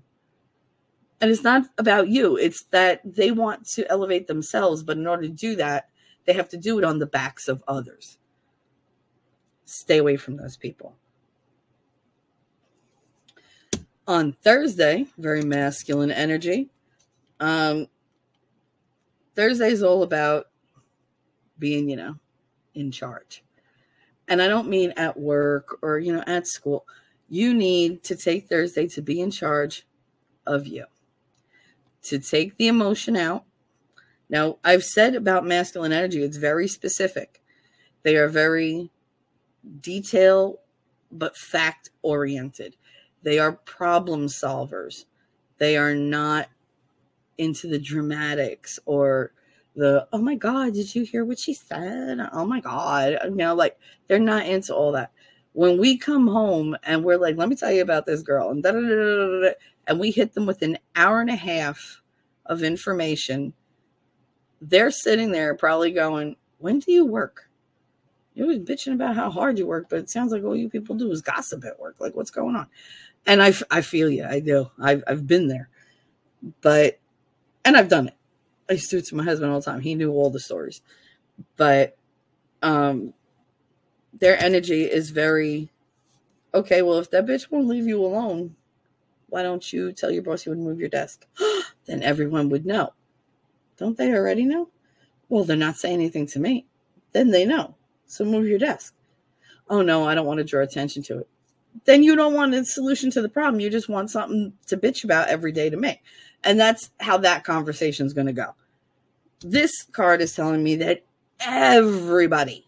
And 1.21 1.29
it's 1.31 1.43
not 1.43 1.63
about 1.77 2.09
you, 2.09 2.35
it's 2.35 2.63
that 2.71 3.01
they 3.05 3.31
want 3.31 3.65
to 3.69 3.89
elevate 3.89 4.27
themselves, 4.27 4.83
but 4.83 4.97
in 4.97 5.07
order 5.07 5.23
to 5.23 5.29
do 5.29 5.55
that, 5.57 5.89
they 6.25 6.33
have 6.33 6.49
to 6.49 6.57
do 6.57 6.79
it 6.79 6.83
on 6.83 6.99
the 6.99 7.05
backs 7.05 7.47
of 7.47 7.63
others. 7.67 8.17
Stay 9.63 9.99
away 9.99 10.17
from 10.17 10.35
those 10.35 10.57
people. 10.57 10.95
On 14.05 14.33
Thursday, 14.33 15.07
very 15.17 15.43
masculine 15.43 16.11
energy. 16.11 16.69
Um, 17.39 17.87
Thursday 19.35 19.69
is 19.69 19.81
all 19.81 20.03
about 20.03 20.47
being, 21.57 21.89
you 21.89 21.95
know, 21.95 22.15
in 22.75 22.91
charge. 22.91 23.43
And 24.27 24.41
I 24.41 24.47
don't 24.47 24.69
mean 24.69 24.93
at 24.97 25.19
work 25.19 25.77
or, 25.81 25.99
you 25.99 26.13
know, 26.13 26.23
at 26.27 26.47
school. 26.47 26.85
You 27.29 27.53
need 27.53 28.03
to 28.03 28.15
take 28.15 28.47
Thursday 28.47 28.87
to 28.89 29.01
be 29.01 29.21
in 29.21 29.31
charge 29.31 29.85
of 30.45 30.67
you, 30.67 30.85
to 32.03 32.19
take 32.19 32.57
the 32.57 32.67
emotion 32.67 33.15
out. 33.15 33.45
Now, 34.29 34.57
I've 34.63 34.83
said 34.83 35.15
about 35.15 35.45
masculine 35.45 35.93
energy, 35.93 36.23
it's 36.23 36.37
very 36.37 36.67
specific. 36.67 37.41
They 38.03 38.15
are 38.15 38.27
very 38.27 38.91
detail 39.79 40.59
but 41.11 41.37
fact 41.37 41.89
oriented. 42.01 42.75
They 43.23 43.39
are 43.39 43.53
problem 43.53 44.27
solvers. 44.27 45.05
They 45.57 45.77
are 45.77 45.95
not 45.95 46.49
into 47.37 47.67
the 47.67 47.79
dramatics 47.79 48.79
or 48.85 49.31
the 49.75 50.07
oh 50.13 50.19
my 50.19 50.35
god 50.35 50.73
did 50.73 50.93
you 50.93 51.03
hear 51.03 51.25
what 51.25 51.39
she 51.39 51.53
said? 51.53 52.19
Oh 52.31 52.45
my 52.45 52.59
god. 52.59 53.17
You 53.23 53.31
know 53.31 53.55
like 53.55 53.77
they're 54.07 54.19
not 54.19 54.45
into 54.45 54.75
all 54.75 54.91
that. 54.91 55.11
When 55.53 55.79
we 55.79 55.97
come 55.97 56.27
home 56.27 56.75
and 56.83 57.03
we're 57.03 57.17
like 57.17 57.37
let 57.37 57.49
me 57.49 57.55
tell 57.55 57.71
you 57.71 57.81
about 57.81 58.05
this 58.05 58.21
girl 58.21 58.49
and, 58.49 58.65
and 59.87 59.99
we 59.99 60.11
hit 60.11 60.33
them 60.33 60.45
with 60.45 60.61
an 60.61 60.77
hour 60.95 61.21
and 61.21 61.29
a 61.29 61.35
half 61.35 62.01
of 62.45 62.61
information 62.61 63.53
they're 64.61 64.91
sitting 64.91 65.31
there 65.31 65.55
probably 65.55 65.91
going 65.91 66.35
when 66.59 66.79
do 66.79 66.91
you 66.91 67.05
work? 67.05 67.49
You 68.35 68.47
was 68.47 68.59
bitching 68.59 68.93
about 68.93 69.15
how 69.15 69.29
hard 69.29 69.57
you 69.57 69.65
work 69.65 69.89
but 69.89 69.99
it 69.99 70.09
sounds 70.09 70.31
like 70.31 70.43
all 70.43 70.55
you 70.55 70.69
people 70.69 70.95
do 70.95 71.11
is 71.11 71.21
gossip 71.21 71.65
at 71.65 71.79
work. 71.79 71.95
Like 71.99 72.15
what's 72.15 72.31
going 72.31 72.55
on 72.55 72.67
and 73.25 73.41
i, 73.41 73.53
I 73.71 73.81
feel 73.81 74.09
you 74.09 74.25
i 74.25 74.39
do 74.39 74.69
I've, 74.79 75.03
I've 75.07 75.27
been 75.27 75.47
there 75.47 75.69
but 76.61 76.99
and 77.65 77.77
i've 77.77 77.89
done 77.89 78.07
it 78.07 78.15
I 78.69 78.73
used 78.73 78.89
to 78.89 78.95
do 78.95 78.99
it 78.99 79.05
to 79.07 79.15
my 79.15 79.23
husband 79.23 79.51
all 79.51 79.59
the 79.59 79.65
time. 79.65 79.81
He 79.81 79.95
knew 79.95 80.11
all 80.11 80.29
the 80.29 80.39
stories. 80.39 80.81
But 81.57 81.97
um 82.61 83.13
their 84.13 84.37
energy 84.41 84.83
is 84.83 85.09
very 85.09 85.71
okay, 86.53 86.81
well 86.81 86.99
if 86.99 87.11
that 87.11 87.25
bitch 87.25 87.51
won't 87.51 87.67
leave 87.67 87.87
you 87.87 88.03
alone, 88.03 88.55
why 89.27 89.43
don't 89.43 89.73
you 89.73 89.91
tell 89.91 90.11
your 90.11 90.23
boss 90.23 90.45
you 90.45 90.51
would 90.51 90.59
move 90.59 90.79
your 90.79 90.89
desk? 90.89 91.25
then 91.85 92.03
everyone 92.03 92.49
would 92.49 92.65
know. 92.65 92.93
Don't 93.77 93.97
they 93.97 94.13
already 94.13 94.45
know? 94.45 94.69
Well, 95.29 95.43
they're 95.43 95.57
not 95.57 95.77
saying 95.77 95.95
anything 95.95 96.27
to 96.27 96.39
me. 96.39 96.67
Then 97.11 97.31
they 97.31 97.45
know. 97.45 97.75
So 98.05 98.23
move 98.23 98.47
your 98.47 98.59
desk. 98.59 98.93
Oh 99.69 99.81
no, 99.81 100.07
I 100.07 100.13
don't 100.15 100.27
want 100.27 100.37
to 100.37 100.43
draw 100.43 100.61
attention 100.61 101.01
to 101.03 101.19
it. 101.19 101.27
Then 101.85 102.03
you 102.03 102.15
don't 102.15 102.33
want 102.33 102.53
a 102.53 102.63
solution 102.65 103.11
to 103.11 103.21
the 103.21 103.29
problem. 103.29 103.59
You 103.59 103.69
just 103.69 103.89
want 103.89 104.11
something 104.11 104.53
to 104.67 104.77
bitch 104.77 105.03
about 105.03 105.27
every 105.27 105.51
day 105.51 105.69
to 105.69 105.77
make. 105.77 106.01
And 106.43 106.59
that's 106.59 106.91
how 106.99 107.17
that 107.17 107.43
conversation 107.43 108.05
is 108.05 108.13
going 108.13 108.27
to 108.27 108.33
go. 108.33 108.55
This 109.41 109.83
card 109.91 110.21
is 110.21 110.33
telling 110.35 110.63
me 110.63 110.75
that 110.77 111.05
everybody, 111.39 112.65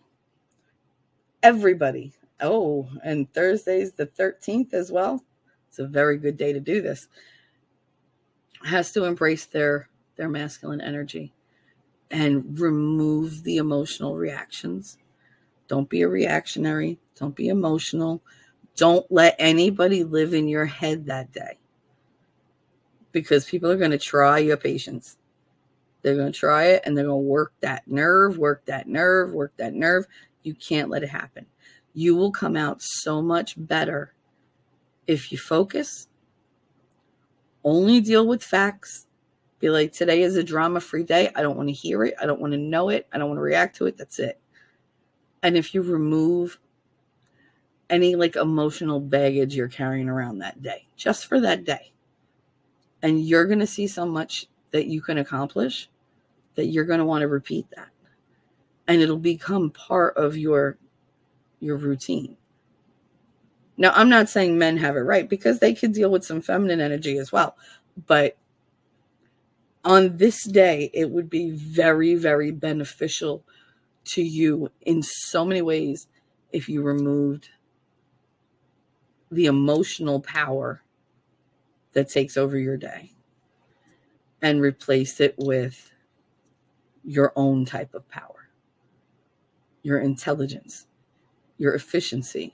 everybody, 1.42 2.14
oh, 2.42 2.90
and 3.04 3.32
Thursday's 3.34 3.94
the 3.94 4.08
13th 4.08 4.74
as 4.74 4.92
well. 4.92 5.24
It's 5.70 5.80
a 5.80 5.88
very 5.88 6.18
good 6.18 6.38
day 6.38 6.54
to 6.54 6.60
do 6.60 6.82
this. 6.82 7.08
Has 8.64 8.92
to 8.94 9.06
embrace 9.06 9.46
their 9.46 9.90
their 10.16 10.30
masculine 10.30 10.82
energy 10.82 11.34
and 12.10 12.60
remove 12.60 13.44
the 13.44 13.58
emotional 13.58 14.16
reactions. 14.16 14.98
Don't 15.68 15.90
be 15.90 16.02
a 16.02 16.08
reactionary. 16.08 17.00
Don't 17.16 17.36
be 17.36 17.48
emotional. 17.48 18.22
Don't 18.76 19.10
let 19.10 19.36
anybody 19.40 20.04
live 20.04 20.34
in 20.34 20.48
your 20.48 20.66
head 20.66 21.06
that 21.06 21.32
day 21.32 21.60
because 23.12 23.46
people 23.46 23.72
are 23.72 23.78
going 23.78 23.92
to 23.92 23.98
try 23.98 24.40
your 24.40 24.58
patience. 24.58 25.18
They're 26.02 26.16
going 26.16 26.32
to 26.32 26.38
try 26.38 26.66
it 26.66 26.84
and 26.86 26.96
they're 26.96 27.06
going 27.06 27.24
to 27.24 27.30
work 27.30 27.54
that 27.62 27.88
nerve, 27.88 28.38
work 28.38 28.66
that 28.66 28.88
nerve, 28.88 29.32
work 29.32 29.54
that 29.58 29.74
nerve. 29.74 30.06
You 30.44 30.54
can't 30.54 30.90
let 30.90 31.04
it 31.04 31.10
happen. 31.10 31.46
You 31.94 32.16
will 32.16 32.32
come 32.32 32.58
out 32.58 32.82
so 32.82 33.22
much 33.22 33.56
better 33.58 34.14
if 35.08 35.32
you 35.32 35.38
focus, 35.38 36.08
only 37.64 38.02
deal 38.02 38.28
with 38.28 38.44
facts. 38.44 39.08
Be 39.60 39.70
like, 39.70 39.94
today 39.94 40.22
is 40.22 40.36
a 40.36 40.44
drama 40.44 40.82
free 40.82 41.04
day. 41.04 41.32
I 41.36 41.42
don't 41.42 41.56
want 41.56 41.70
to 41.70 41.74
hear 41.74 42.04
it. 42.04 42.16
I 42.22 42.26
don't 42.26 42.42
want 42.42 42.54
to 42.54 42.60
know 42.60 42.90
it. 42.90 43.08
I 43.12 43.18
don't 43.18 43.30
want 43.30 43.38
to 43.38 43.44
react 43.44 43.78
to 43.78 43.86
it. 43.86 43.98
That's 43.98 44.20
it. 44.20 44.40
And 45.42 45.56
if 45.56 45.74
you 45.74 45.82
remove 45.82 46.60
any 47.90 48.16
like 48.16 48.36
emotional 48.36 49.00
baggage 49.00 49.56
you're 49.56 49.68
carrying 49.68 50.10
around 50.10 50.40
that 50.40 50.62
day, 50.62 50.88
just 50.96 51.26
for 51.26 51.40
that 51.42 51.64
day, 51.64 51.92
and 53.02 53.26
you're 53.26 53.46
going 53.46 53.60
to 53.60 53.68
see 53.68 53.88
so 53.88 54.06
much 54.06 54.48
that 54.72 54.88
you 54.88 55.02
can 55.02 55.18
accomplish 55.18 55.90
that 56.56 56.68
you're 56.68 56.86
going 56.86 57.00
to 57.00 57.06
want 57.06 57.22
to 57.22 57.28
repeat 57.28 57.68
that. 57.76 57.90
And 58.88 59.02
it'll 59.02 59.18
become 59.18 59.70
part 59.72 60.16
of 60.18 60.38
your 60.38 60.78
your 61.60 61.78
routine. 61.78 62.38
Now 63.78 63.92
i'm 63.96 64.10
not 64.10 64.30
saying 64.30 64.58
men 64.58 64.78
have 64.78 64.96
it 64.96 65.02
right 65.02 65.28
because 65.28 65.60
they 65.60 65.74
could 65.74 65.94
deal 65.94 66.10
with 66.10 66.24
some 66.24 66.42
feminine 66.42 66.80
energy 66.80 67.18
as 67.18 67.32
well 67.32 67.58
but 68.08 68.38
on 69.84 70.18
this 70.18 70.44
day 70.44 70.90
it 70.94 71.10
would 71.10 71.30
be 71.30 71.50
very 71.50 72.16
very 72.16 72.52
beneficial 72.52 73.44
to 74.06 74.22
you 74.22 74.72
in 74.82 75.04
so 75.04 75.44
many 75.44 75.62
ways 75.62 76.08
if 76.52 76.70
you 76.70 76.82
removed 76.82 77.50
the 79.36 79.46
emotional 79.46 80.20
power 80.22 80.82
that 81.94 82.10
takes 82.10 82.38
over 82.38 82.58
your 82.58 82.78
day 82.78 83.12
and 84.42 84.62
replace 84.62 85.20
it 85.20 85.36
with 85.38 85.92
your 87.04 87.32
own 87.36 87.66
type 87.66 87.94
of 87.94 88.08
power, 88.10 88.50
your 89.84 90.00
intelligence, 90.00 90.88
your 91.58 91.74
efficiency, 91.74 92.54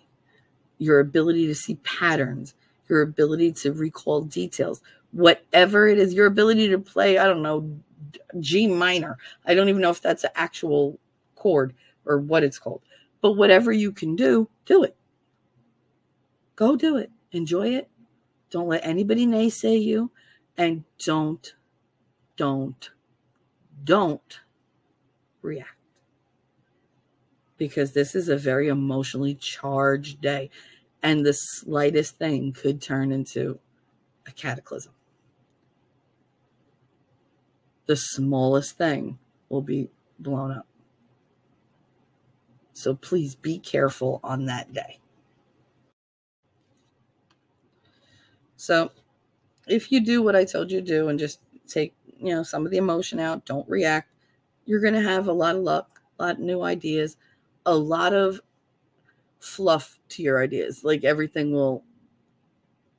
your 0.77 0.99
ability 0.99 1.47
to 1.47 1.55
see 1.55 1.75
patterns, 1.75 2.55
your 2.89 3.01
ability 3.01 3.51
to 3.51 3.71
recall 3.73 4.21
details, 4.21 4.81
whatever 5.11 5.87
it 5.87 5.97
is, 5.99 6.13
your 6.13 6.25
ability 6.25 6.69
to 6.69 6.79
play, 6.79 7.17
I 7.17 7.25
don't 7.25 7.43
know, 7.43 7.69
G 8.39 8.67
minor. 8.67 9.17
I 9.45 9.53
don't 9.53 9.69
even 9.69 9.81
know 9.81 9.91
if 9.91 10.01
that's 10.01 10.23
an 10.23 10.31
actual 10.35 10.99
chord 11.35 11.73
or 12.05 12.17
what 12.19 12.43
it's 12.43 12.59
called. 12.59 12.81
But 13.21 13.33
whatever 13.33 13.71
you 13.71 13.91
can 13.91 14.15
do, 14.15 14.49
do 14.65 14.83
it. 14.83 14.95
Go 16.61 16.75
do 16.75 16.95
it. 16.95 17.09
Enjoy 17.31 17.69
it. 17.69 17.89
Don't 18.51 18.67
let 18.67 18.85
anybody 18.85 19.25
naysay 19.25 19.83
you. 19.83 20.11
And 20.55 20.83
don't, 21.03 21.55
don't, 22.37 22.91
don't 23.83 24.39
react. 25.41 25.71
Because 27.57 27.93
this 27.93 28.13
is 28.13 28.29
a 28.29 28.37
very 28.37 28.67
emotionally 28.67 29.33
charged 29.33 30.21
day. 30.21 30.51
And 31.01 31.25
the 31.25 31.33
slightest 31.33 32.19
thing 32.19 32.53
could 32.53 32.79
turn 32.79 33.11
into 33.11 33.57
a 34.27 34.31
cataclysm. 34.31 34.93
The 37.87 37.95
smallest 37.95 38.77
thing 38.77 39.17
will 39.49 39.63
be 39.63 39.89
blown 40.19 40.51
up. 40.51 40.67
So 42.73 42.93
please 42.93 43.33
be 43.33 43.57
careful 43.57 44.19
on 44.23 44.45
that 44.45 44.71
day. 44.73 45.00
So 48.61 48.91
if 49.67 49.91
you 49.91 49.99
do 50.05 50.21
what 50.21 50.35
I 50.35 50.45
told 50.45 50.71
you 50.71 50.81
to 50.81 50.85
do 50.85 51.07
and 51.07 51.17
just 51.17 51.39
take, 51.67 51.95
you 52.19 52.29
know, 52.35 52.43
some 52.43 52.63
of 52.63 52.71
the 52.71 52.77
emotion 52.77 53.19
out, 53.19 53.43
don't 53.43 53.67
react, 53.67 54.13
you're 54.65 54.79
going 54.79 54.93
to 54.93 55.01
have 55.01 55.27
a 55.27 55.33
lot 55.33 55.55
of 55.55 55.63
luck, 55.63 56.03
a 56.19 56.23
lot 56.23 56.35
of 56.35 56.41
new 56.41 56.61
ideas, 56.61 57.17
a 57.65 57.75
lot 57.75 58.13
of 58.13 58.39
fluff 59.39 59.97
to 60.09 60.21
your 60.21 60.43
ideas. 60.43 60.83
Like 60.83 61.03
everything 61.03 61.51
will 61.51 61.83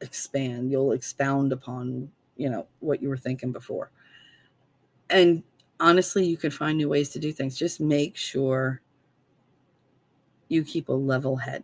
expand. 0.01 0.73
You'll 0.73 0.91
expound 0.91 1.53
upon, 1.53 2.11
you 2.37 2.51
know, 2.51 2.67
what 2.81 3.01
you 3.01 3.09
were 3.09 3.17
thinking 3.17 3.53
before. 3.53 3.93
And 5.09 5.45
honestly, 5.79 6.27
you 6.27 6.37
can 6.37 6.51
find 6.51 6.77
new 6.77 6.89
ways 6.89 7.11
to 7.11 7.21
do 7.21 7.31
things. 7.31 7.57
Just 7.57 7.81
make 7.81 8.17
sure 8.17 8.81
you 10.49 10.65
keep 10.65 10.89
a 10.89 10.93
level 10.93 11.37
head 11.37 11.63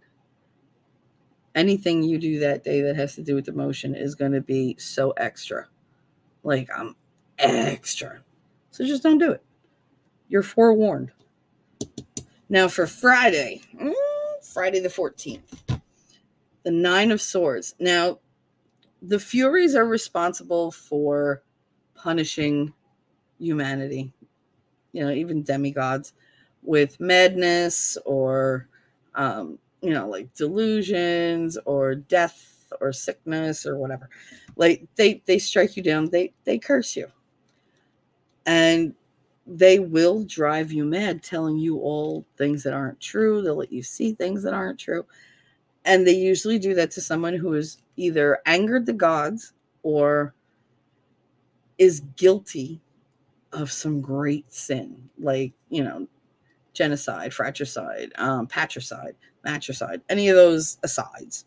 anything 1.58 2.02
you 2.02 2.18
do 2.18 2.38
that 2.40 2.62
day 2.62 2.80
that 2.82 2.96
has 2.96 3.14
to 3.16 3.22
do 3.22 3.34
with 3.34 3.48
emotion 3.48 3.94
is 3.94 4.14
going 4.14 4.32
to 4.32 4.40
be 4.40 4.76
so 4.78 5.10
extra. 5.12 5.66
Like 6.44 6.68
I'm 6.74 6.94
extra. 7.38 8.20
So 8.70 8.86
just 8.86 9.02
don't 9.02 9.18
do 9.18 9.32
it. 9.32 9.42
You're 10.28 10.42
forewarned. 10.42 11.10
Now 12.48 12.68
for 12.68 12.86
Friday, 12.86 13.62
mm, 13.74 13.92
Friday 14.42 14.80
the 14.80 14.88
14th, 14.88 15.80
the 16.62 16.70
Nine 16.70 17.10
of 17.10 17.20
Swords. 17.20 17.74
Now, 17.78 18.20
the 19.02 19.18
Furies 19.18 19.74
are 19.74 19.84
responsible 19.84 20.70
for 20.70 21.42
punishing 21.94 22.72
humanity, 23.38 24.12
you 24.92 25.04
know, 25.04 25.10
even 25.10 25.42
demigods 25.42 26.12
with 26.62 26.98
madness 27.00 27.96
or, 28.04 28.68
um, 29.14 29.58
you 29.82 29.90
know, 29.90 30.08
like 30.08 30.32
delusions 30.34 31.58
or 31.64 31.94
death 31.94 32.72
or 32.80 32.92
sickness 32.92 33.66
or 33.66 33.76
whatever. 33.78 34.08
Like 34.56 34.86
they 34.96 35.22
they 35.26 35.38
strike 35.38 35.76
you 35.76 35.82
down, 35.82 36.10
they 36.10 36.32
they 36.44 36.58
curse 36.58 36.96
you. 36.96 37.08
And 38.46 38.94
they 39.46 39.78
will 39.78 40.24
drive 40.24 40.72
you 40.72 40.84
mad 40.84 41.22
telling 41.22 41.58
you 41.58 41.78
all 41.78 42.26
things 42.36 42.62
that 42.62 42.74
aren't 42.74 43.00
true. 43.00 43.42
They'll 43.42 43.56
let 43.56 43.72
you 43.72 43.82
see 43.82 44.12
things 44.12 44.42
that 44.42 44.54
aren't 44.54 44.78
true. 44.78 45.06
And 45.84 46.06
they 46.06 46.12
usually 46.12 46.58
do 46.58 46.74
that 46.74 46.90
to 46.92 47.00
someone 47.00 47.34
who 47.34 47.54
is 47.54 47.78
either 47.96 48.38
angered 48.46 48.86
the 48.86 48.92
gods 48.92 49.52
or 49.82 50.34
is 51.78 52.00
guilty 52.16 52.80
of 53.52 53.72
some 53.72 54.00
great 54.00 54.52
sin, 54.52 55.08
like, 55.18 55.52
you 55.70 55.82
know, 55.82 56.06
genocide, 56.74 57.32
fratricide, 57.32 58.12
um, 58.16 58.46
patricide, 58.46 59.14
matricide, 59.48 60.02
any 60.08 60.28
of 60.28 60.36
those 60.36 60.78
asides, 60.82 61.44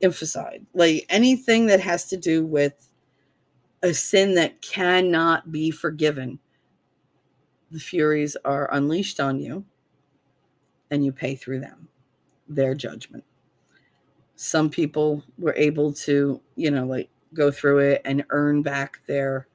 inficide, 0.00 0.64
like 0.74 1.04
anything 1.08 1.66
that 1.66 1.80
has 1.80 2.06
to 2.06 2.16
do 2.16 2.44
with 2.44 2.90
a 3.82 3.92
sin 3.92 4.34
that 4.34 4.60
cannot 4.62 5.52
be 5.52 5.70
forgiven. 5.70 6.38
The 7.70 7.80
Furies 7.80 8.36
are 8.44 8.72
unleashed 8.72 9.20
on 9.20 9.40
you, 9.40 9.64
and 10.90 11.04
you 11.04 11.12
pay 11.12 11.34
through 11.34 11.60
them 11.60 11.88
their 12.48 12.74
judgment. 12.74 13.24
Some 14.36 14.68
people 14.68 15.22
were 15.38 15.54
able 15.56 15.92
to, 15.92 16.40
you 16.56 16.70
know, 16.70 16.84
like 16.84 17.08
go 17.34 17.50
through 17.50 17.78
it 17.78 18.02
and 18.04 18.24
earn 18.30 18.62
back 18.62 19.00
their, 19.06 19.48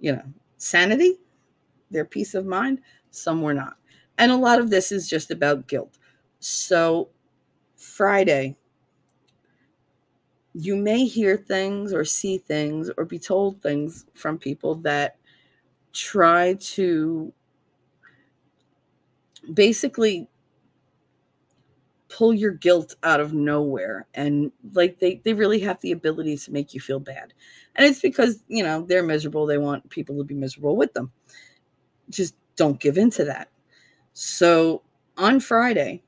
you 0.00 0.12
know, 0.12 0.22
sanity, 0.56 1.18
their 1.90 2.04
peace 2.04 2.34
of 2.34 2.46
mind. 2.46 2.80
Some 3.10 3.42
were 3.42 3.54
not. 3.54 3.76
And 4.18 4.30
a 4.30 4.36
lot 4.36 4.60
of 4.60 4.70
this 4.70 4.92
is 4.92 5.08
just 5.08 5.30
about 5.30 5.66
guilt. 5.66 5.98
So, 6.44 7.10
Friday, 7.76 8.56
you 10.54 10.74
may 10.74 11.06
hear 11.06 11.36
things 11.36 11.92
or 11.92 12.04
see 12.04 12.36
things 12.36 12.90
or 12.98 13.04
be 13.04 13.18
told 13.18 13.62
things 13.62 14.06
from 14.14 14.38
people 14.38 14.74
that 14.74 15.16
try 15.92 16.54
to 16.54 17.32
basically 19.54 20.28
pull 22.08 22.34
your 22.34 22.50
guilt 22.52 22.94
out 23.04 23.20
of 23.20 23.32
nowhere 23.32 24.06
and 24.14 24.52
like 24.74 24.98
they 24.98 25.20
they 25.24 25.32
really 25.32 25.60
have 25.60 25.80
the 25.80 25.92
ability 25.92 26.36
to 26.36 26.52
make 26.52 26.74
you 26.74 26.80
feel 26.80 27.00
bad. 27.00 27.32
And 27.76 27.86
it's 27.86 28.00
because 28.00 28.42
you 28.48 28.62
know 28.62 28.82
they're 28.82 29.02
miserable 29.02 29.46
they 29.46 29.58
want 29.58 29.88
people 29.90 30.18
to 30.18 30.24
be 30.24 30.34
miserable 30.34 30.76
with 30.76 30.92
them. 30.92 31.12
Just 32.10 32.34
don't 32.56 32.80
give 32.80 32.98
in 32.98 33.10
to 33.10 33.24
that. 33.24 33.48
So 34.14 34.82
on 35.18 35.40
friday 35.40 36.02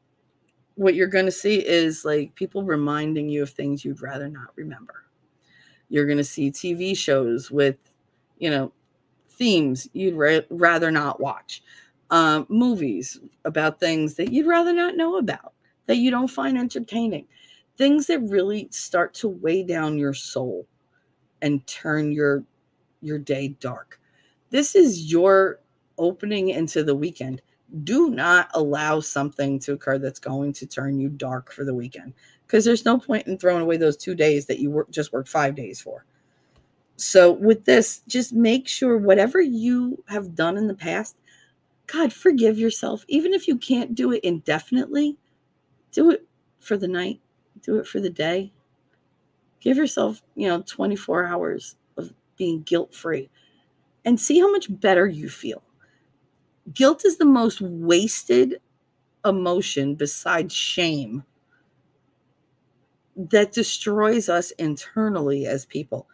what 0.77 0.95
you're 0.95 1.09
going 1.09 1.27
to 1.27 1.33
see 1.33 1.57
is 1.67 2.05
like 2.05 2.35
people 2.37 2.65
reminding 2.65 3.29
you 3.29 3.43
of 3.43 3.51
things 3.51 3.85
you'd 3.85 4.03
rather 4.03 4.29
not 4.29 4.49
remember 4.57 5.05
you're 5.89 6.07
going 6.07 6.19
to 6.19 6.25
see 6.25 6.51
tv 6.51 6.97
shows 6.97 7.51
with 7.51 7.77
you 8.39 8.51
know 8.51 8.73
themes 9.31 9.89
you'd 9.93 10.15
ra- 10.17 10.41
rather 10.51 10.91
not 10.91 11.21
watch 11.21 11.63
um, 12.11 12.47
movies 12.51 13.21
about 13.45 13.81
things 13.81 14.15
that 14.17 14.33
you'd 14.33 14.47
rather 14.47 14.73
not 14.73 14.97
know 14.97 15.19
about 15.19 15.55
that 15.87 15.97
you 15.97 16.11
don't 16.11 16.29
find 16.29 16.59
entertaining, 16.59 17.27
things 17.79 18.07
that 18.09 18.21
really 18.21 18.69
start 18.71 19.15
to 19.15 19.29
weigh 19.29 19.65
down 19.65 19.99
your 19.99 20.15
soul 20.15 20.67
and 21.43 21.67
turn 21.67 22.13
your 22.13 22.45
your 23.03 23.19
day 23.19 23.49
dark. 23.61 24.01
This 24.51 24.75
is 24.75 25.11
your 25.13 25.61
opening 25.99 26.51
into 26.51 26.85
the 26.85 26.95
weekend. 26.95 27.43
Do 27.83 28.11
not 28.11 28.51
allow 28.55 29.01
something 29.01 29.59
to 29.61 29.73
occur 29.73 29.99
that's 29.99 30.21
going 30.21 30.53
to 30.53 30.67
turn 30.67 31.01
you 31.01 31.09
dark 31.09 31.51
for 31.51 31.65
the 31.65 31.75
weekend 31.75 32.15
because 32.47 32.65
there's 32.65 32.85
no 32.85 32.99
point 32.99 33.27
in 33.27 33.37
throwing 33.37 33.63
away 33.63 33.77
those 33.77 33.97
2 33.97 34.15
days 34.15 34.47
that 34.47 34.61
you 34.61 34.71
work, 34.71 34.91
just 34.91 35.13
worked 35.13 35.29
5 35.29 35.57
days 35.57 35.81
for. 35.81 36.05
So 36.97 37.33
with 37.33 37.65
this, 37.65 38.03
just 38.07 38.33
make 38.33 38.69
sure 38.69 38.97
whatever 38.97 39.41
you 39.41 40.05
have 40.07 40.37
done 40.37 40.57
in 40.57 40.69
the 40.69 40.75
past, 40.75 41.17
God, 41.89 42.13
forgive 42.13 42.57
yourself. 42.59 43.05
Even 43.09 43.35
if 43.35 43.49
you 43.49 43.59
can't 43.59 43.97
do 43.97 44.13
it 44.13 44.23
indefinitely, 44.23 45.17
do 45.91 46.11
it 46.11 46.25
for 46.61 46.77
the 46.77 46.87
night, 46.87 47.21
do 47.61 47.79
it 47.79 47.89
for 47.89 47.99
the 47.99 48.09
day. 48.09 48.53
Give 49.59 49.77
yourself, 49.77 50.23
you 50.37 50.47
know, 50.47 50.63
24 50.63 51.27
hours 51.27 51.75
of 51.97 52.13
being 52.37 52.63
guilt 52.63 52.95
free 52.95 53.31
and 54.05 54.21
see 54.21 54.39
how 54.39 54.53
much 54.53 54.69
better 54.69 55.09
you 55.09 55.29
feel. 55.29 55.64
Guilt 56.73 57.05
is 57.05 57.19
the 57.19 57.25
most 57.25 57.61
wasted 57.61 58.61
emotion 59.25 59.95
besides 59.95 60.55
shame 60.55 61.25
that 63.17 63.53
destroys 63.53 64.29
us 64.29 64.51
internally 64.53 65.47
as 65.47 65.65
people. 65.65 66.09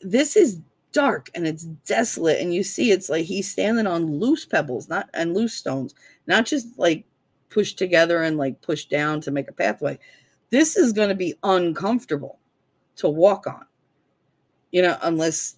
This 0.00 0.36
is 0.36 0.60
dark 0.92 1.28
and 1.34 1.46
it's 1.46 1.64
desolate 1.64 2.40
and 2.40 2.54
you 2.54 2.62
see 2.62 2.92
it's 2.92 3.08
like 3.08 3.24
he's 3.24 3.50
standing 3.50 3.86
on 3.86 4.20
loose 4.20 4.46
pebbles 4.46 4.88
not 4.88 5.10
and 5.12 5.34
loose 5.34 5.52
stones 5.52 5.92
not 6.28 6.46
just 6.46 6.68
like 6.78 7.04
pushed 7.50 7.76
together 7.76 8.22
and 8.22 8.36
like 8.36 8.60
pushed 8.62 8.90
down 8.90 9.20
to 9.20 9.30
make 9.32 9.48
a 9.48 9.52
pathway. 9.52 9.98
This 10.50 10.76
is 10.76 10.92
going 10.92 11.08
to 11.08 11.14
be 11.16 11.34
uncomfortable 11.42 12.38
to 12.96 13.08
walk 13.08 13.46
on, 13.46 13.64
you 14.70 14.82
know, 14.82 14.96
unless 15.02 15.56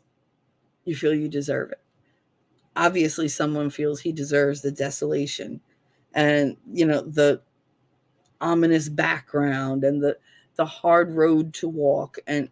you 0.85 0.97
feel 0.97 1.15
you 1.15 1.29
deserve 1.29 1.73
it. 1.73 1.81
Obviously, 2.77 3.29
someone 3.29 3.71
feels 3.71 4.01
he 4.01 4.13
deserves 4.13 4.61
the 4.61 4.71
desolation 4.71 5.61
and, 6.15 6.57
you 6.71 6.85
know, 6.85 7.01
the 7.01 7.41
ominous 8.41 8.89
background 8.89 9.83
and 9.83 10.03
the, 10.03 10.17
the 10.57 10.67
hard 10.67 11.13
road 11.13 11.55
to 11.55 11.69
walk. 11.69 12.19
And 12.27 12.51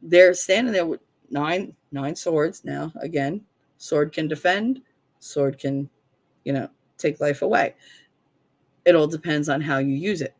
they're 0.00 0.32
standing 0.34 0.72
there 0.72 0.86
with 0.86 1.00
nine, 1.30 1.74
nine 1.92 2.16
swords 2.16 2.64
now. 2.64 2.92
Again, 3.02 3.42
sword 3.76 4.12
can 4.12 4.26
defend, 4.26 4.80
sword 5.18 5.58
can, 5.58 5.90
you 6.44 6.52
know, 6.52 6.70
take 6.96 7.20
life 7.20 7.42
away. 7.42 7.74
It 8.86 8.94
all 8.94 9.06
depends 9.06 9.50
on 9.50 9.60
how 9.60 9.78
you 9.78 9.94
use 9.94 10.22
it. 10.22 10.34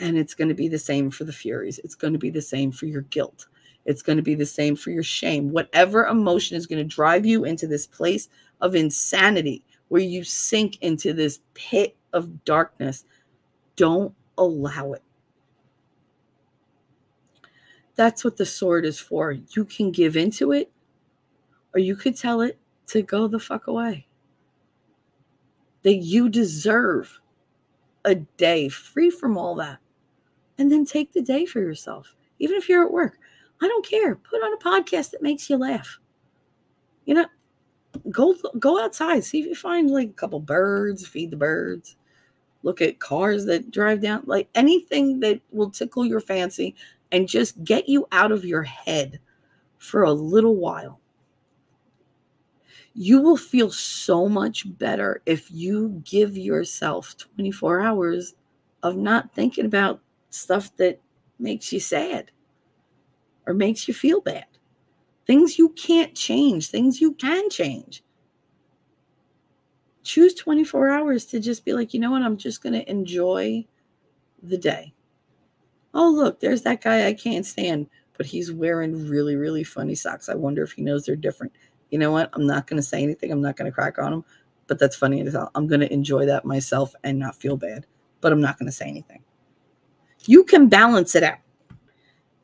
And 0.00 0.18
it's 0.18 0.34
going 0.34 0.48
to 0.48 0.54
be 0.54 0.68
the 0.68 0.78
same 0.78 1.10
for 1.10 1.24
the 1.24 1.32
Furies. 1.32 1.80
It's 1.82 1.94
going 1.94 2.12
to 2.12 2.18
be 2.18 2.30
the 2.30 2.42
same 2.42 2.72
for 2.72 2.86
your 2.86 3.02
guilt. 3.02 3.46
It's 3.84 4.02
going 4.02 4.16
to 4.16 4.22
be 4.22 4.34
the 4.34 4.46
same 4.46 4.76
for 4.76 4.90
your 4.90 5.02
shame. 5.02 5.50
Whatever 5.50 6.06
emotion 6.06 6.56
is 6.56 6.66
going 6.66 6.78
to 6.86 6.94
drive 6.94 7.26
you 7.26 7.44
into 7.44 7.66
this 7.66 7.86
place 7.86 8.28
of 8.60 8.74
insanity 8.74 9.64
where 9.88 10.02
you 10.02 10.24
sink 10.24 10.78
into 10.80 11.12
this 11.12 11.40
pit 11.52 11.96
of 12.12 12.44
darkness, 12.44 13.04
don't 13.76 14.14
allow 14.38 14.92
it. 14.92 15.02
That's 17.96 18.24
what 18.24 18.36
the 18.36 18.46
sword 18.46 18.84
is 18.84 18.98
for. 18.98 19.32
You 19.32 19.64
can 19.64 19.92
give 19.92 20.16
into 20.16 20.52
it, 20.52 20.72
or 21.74 21.80
you 21.80 21.94
could 21.94 22.16
tell 22.16 22.40
it 22.40 22.58
to 22.88 23.02
go 23.02 23.28
the 23.28 23.38
fuck 23.38 23.66
away. 23.66 24.06
That 25.82 25.96
you 25.96 26.28
deserve 26.28 27.20
a 28.04 28.14
day 28.14 28.68
free 28.68 29.10
from 29.10 29.36
all 29.36 29.54
that 29.56 29.78
and 30.58 30.70
then 30.70 30.84
take 30.84 31.12
the 31.12 31.22
day 31.22 31.46
for 31.46 31.60
yourself 31.60 32.14
even 32.38 32.56
if 32.56 32.68
you're 32.68 32.84
at 32.84 32.92
work 32.92 33.18
i 33.60 33.68
don't 33.68 33.86
care. 33.86 34.16
Put 34.16 34.42
on 34.42 34.52
a 34.54 34.58
podcast 34.58 35.10
that 35.10 35.22
makes 35.22 35.48
you 35.48 35.56
laugh. 35.56 35.98
You 37.06 37.14
know 37.14 37.26
go 38.10 38.34
go 38.58 38.82
outside. 38.82 39.24
See 39.24 39.40
if 39.40 39.46
you 39.46 39.54
find 39.54 39.90
like 39.90 40.10
a 40.10 40.14
couple 40.14 40.40
birds 40.40 41.06
feed 41.06 41.30
the 41.30 41.36
birds. 41.36 41.96
Look 42.62 42.80
at 42.80 42.98
cars 42.98 43.44
that 43.46 43.70
drive 43.70 44.00
down 44.00 44.22
like 44.26 44.48
anything 44.54 45.20
that 45.20 45.40
will 45.50 45.70
tickle 45.70 46.04
your 46.04 46.20
fancy 46.20 46.74
and 47.12 47.28
just 47.28 47.62
get 47.64 47.88
you 47.88 48.06
out 48.10 48.32
of 48.32 48.44
your 48.44 48.62
head 48.62 49.20
for 49.78 50.02
a 50.02 50.12
little 50.12 50.56
while. 50.56 51.00
You 52.94 53.20
will 53.20 53.36
feel 53.36 53.70
so 53.70 54.28
much 54.28 54.64
better 54.78 55.20
if 55.26 55.50
you 55.50 56.00
give 56.04 56.36
yourself 56.36 57.16
24 57.36 57.80
hours 57.80 58.34
of 58.82 58.96
not 58.96 59.34
thinking 59.34 59.66
about 59.66 60.00
stuff 60.30 60.74
that 60.76 61.00
makes 61.38 61.72
you 61.72 61.80
sad 61.80 62.30
or 63.46 63.54
makes 63.54 63.88
you 63.88 63.94
feel 63.94 64.20
bad. 64.20 64.46
Things 65.26 65.58
you 65.58 65.70
can't 65.70 66.14
change, 66.14 66.68
things 66.70 67.00
you 67.00 67.12
can 67.14 67.48
change. 67.50 68.02
Choose 70.02 70.34
24 70.34 70.90
hours 70.90 71.24
to 71.26 71.40
just 71.40 71.64
be 71.64 71.72
like, 71.72 71.94
you 71.94 72.00
know 72.00 72.10
what, 72.10 72.22
I'm 72.22 72.36
just 72.36 72.62
going 72.62 72.74
to 72.74 72.90
enjoy 72.90 73.66
the 74.42 74.58
day. 74.58 74.92
Oh, 75.94 76.10
look, 76.10 76.40
there's 76.40 76.62
that 76.62 76.82
guy 76.82 77.06
I 77.06 77.14
can't 77.14 77.46
stand, 77.46 77.86
but 78.18 78.26
he's 78.26 78.52
wearing 78.52 79.08
really, 79.08 79.36
really 79.36 79.64
funny 79.64 79.94
socks. 79.94 80.28
I 80.28 80.34
wonder 80.34 80.62
if 80.62 80.72
he 80.72 80.82
knows 80.82 81.06
they're 81.06 81.16
different 81.16 81.52
you 81.94 82.00
know 82.00 82.10
what? 82.10 82.28
I'm 82.32 82.44
not 82.44 82.66
going 82.66 82.76
to 82.76 82.82
say 82.82 83.04
anything. 83.04 83.30
I'm 83.30 83.40
not 83.40 83.56
going 83.56 83.70
to 83.70 83.72
crack 83.72 84.00
on 84.00 84.12
him, 84.12 84.24
But 84.66 84.80
that's 84.80 84.96
funny 84.96 85.20
as 85.20 85.32
hell. 85.32 85.52
I'm 85.54 85.68
going 85.68 85.78
to 85.78 85.92
enjoy 85.92 86.26
that 86.26 86.44
myself 86.44 86.92
and 87.04 87.20
not 87.20 87.36
feel 87.36 87.56
bad. 87.56 87.86
But 88.20 88.32
I'm 88.32 88.40
not 88.40 88.58
going 88.58 88.66
to 88.66 88.72
say 88.72 88.86
anything. 88.86 89.22
You 90.26 90.42
can 90.42 90.68
balance 90.68 91.14
it 91.14 91.22
out. 91.22 91.38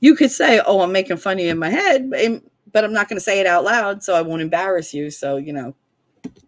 You 0.01 0.15
could 0.15 0.31
say, 0.31 0.61
"Oh, 0.65 0.81
I'm 0.81 0.93
making 0.93 1.19
fun 1.19 1.39
of 1.39 1.45
you 1.45 1.51
in 1.51 1.59
my 1.59 1.71
head," 1.71 2.11
but 2.73 2.85
I'm 2.85 2.93
not 2.93 3.09
going 3.09 3.17
to 3.17 3.25
say 3.25 3.41
it 3.41 3.47
out 3.47 3.65
loud, 3.65 4.03
so 4.03 4.15
I 4.15 4.23
won't 4.23 4.43
embarrass 4.43 4.95
you. 4.95 5.11
So 5.11 5.37
you 5.37 5.53
know, 5.53 5.75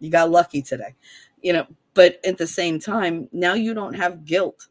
you 0.00 0.10
got 0.10 0.30
lucky 0.30 0.62
today. 0.62 0.94
You 1.42 1.54
know, 1.54 1.66
but 1.94 2.20
at 2.24 2.38
the 2.38 2.46
same 2.46 2.78
time, 2.80 3.28
now 3.32 3.54
you 3.54 3.74
don't 3.74 3.94
have 3.94 4.24
guilt 4.24 4.68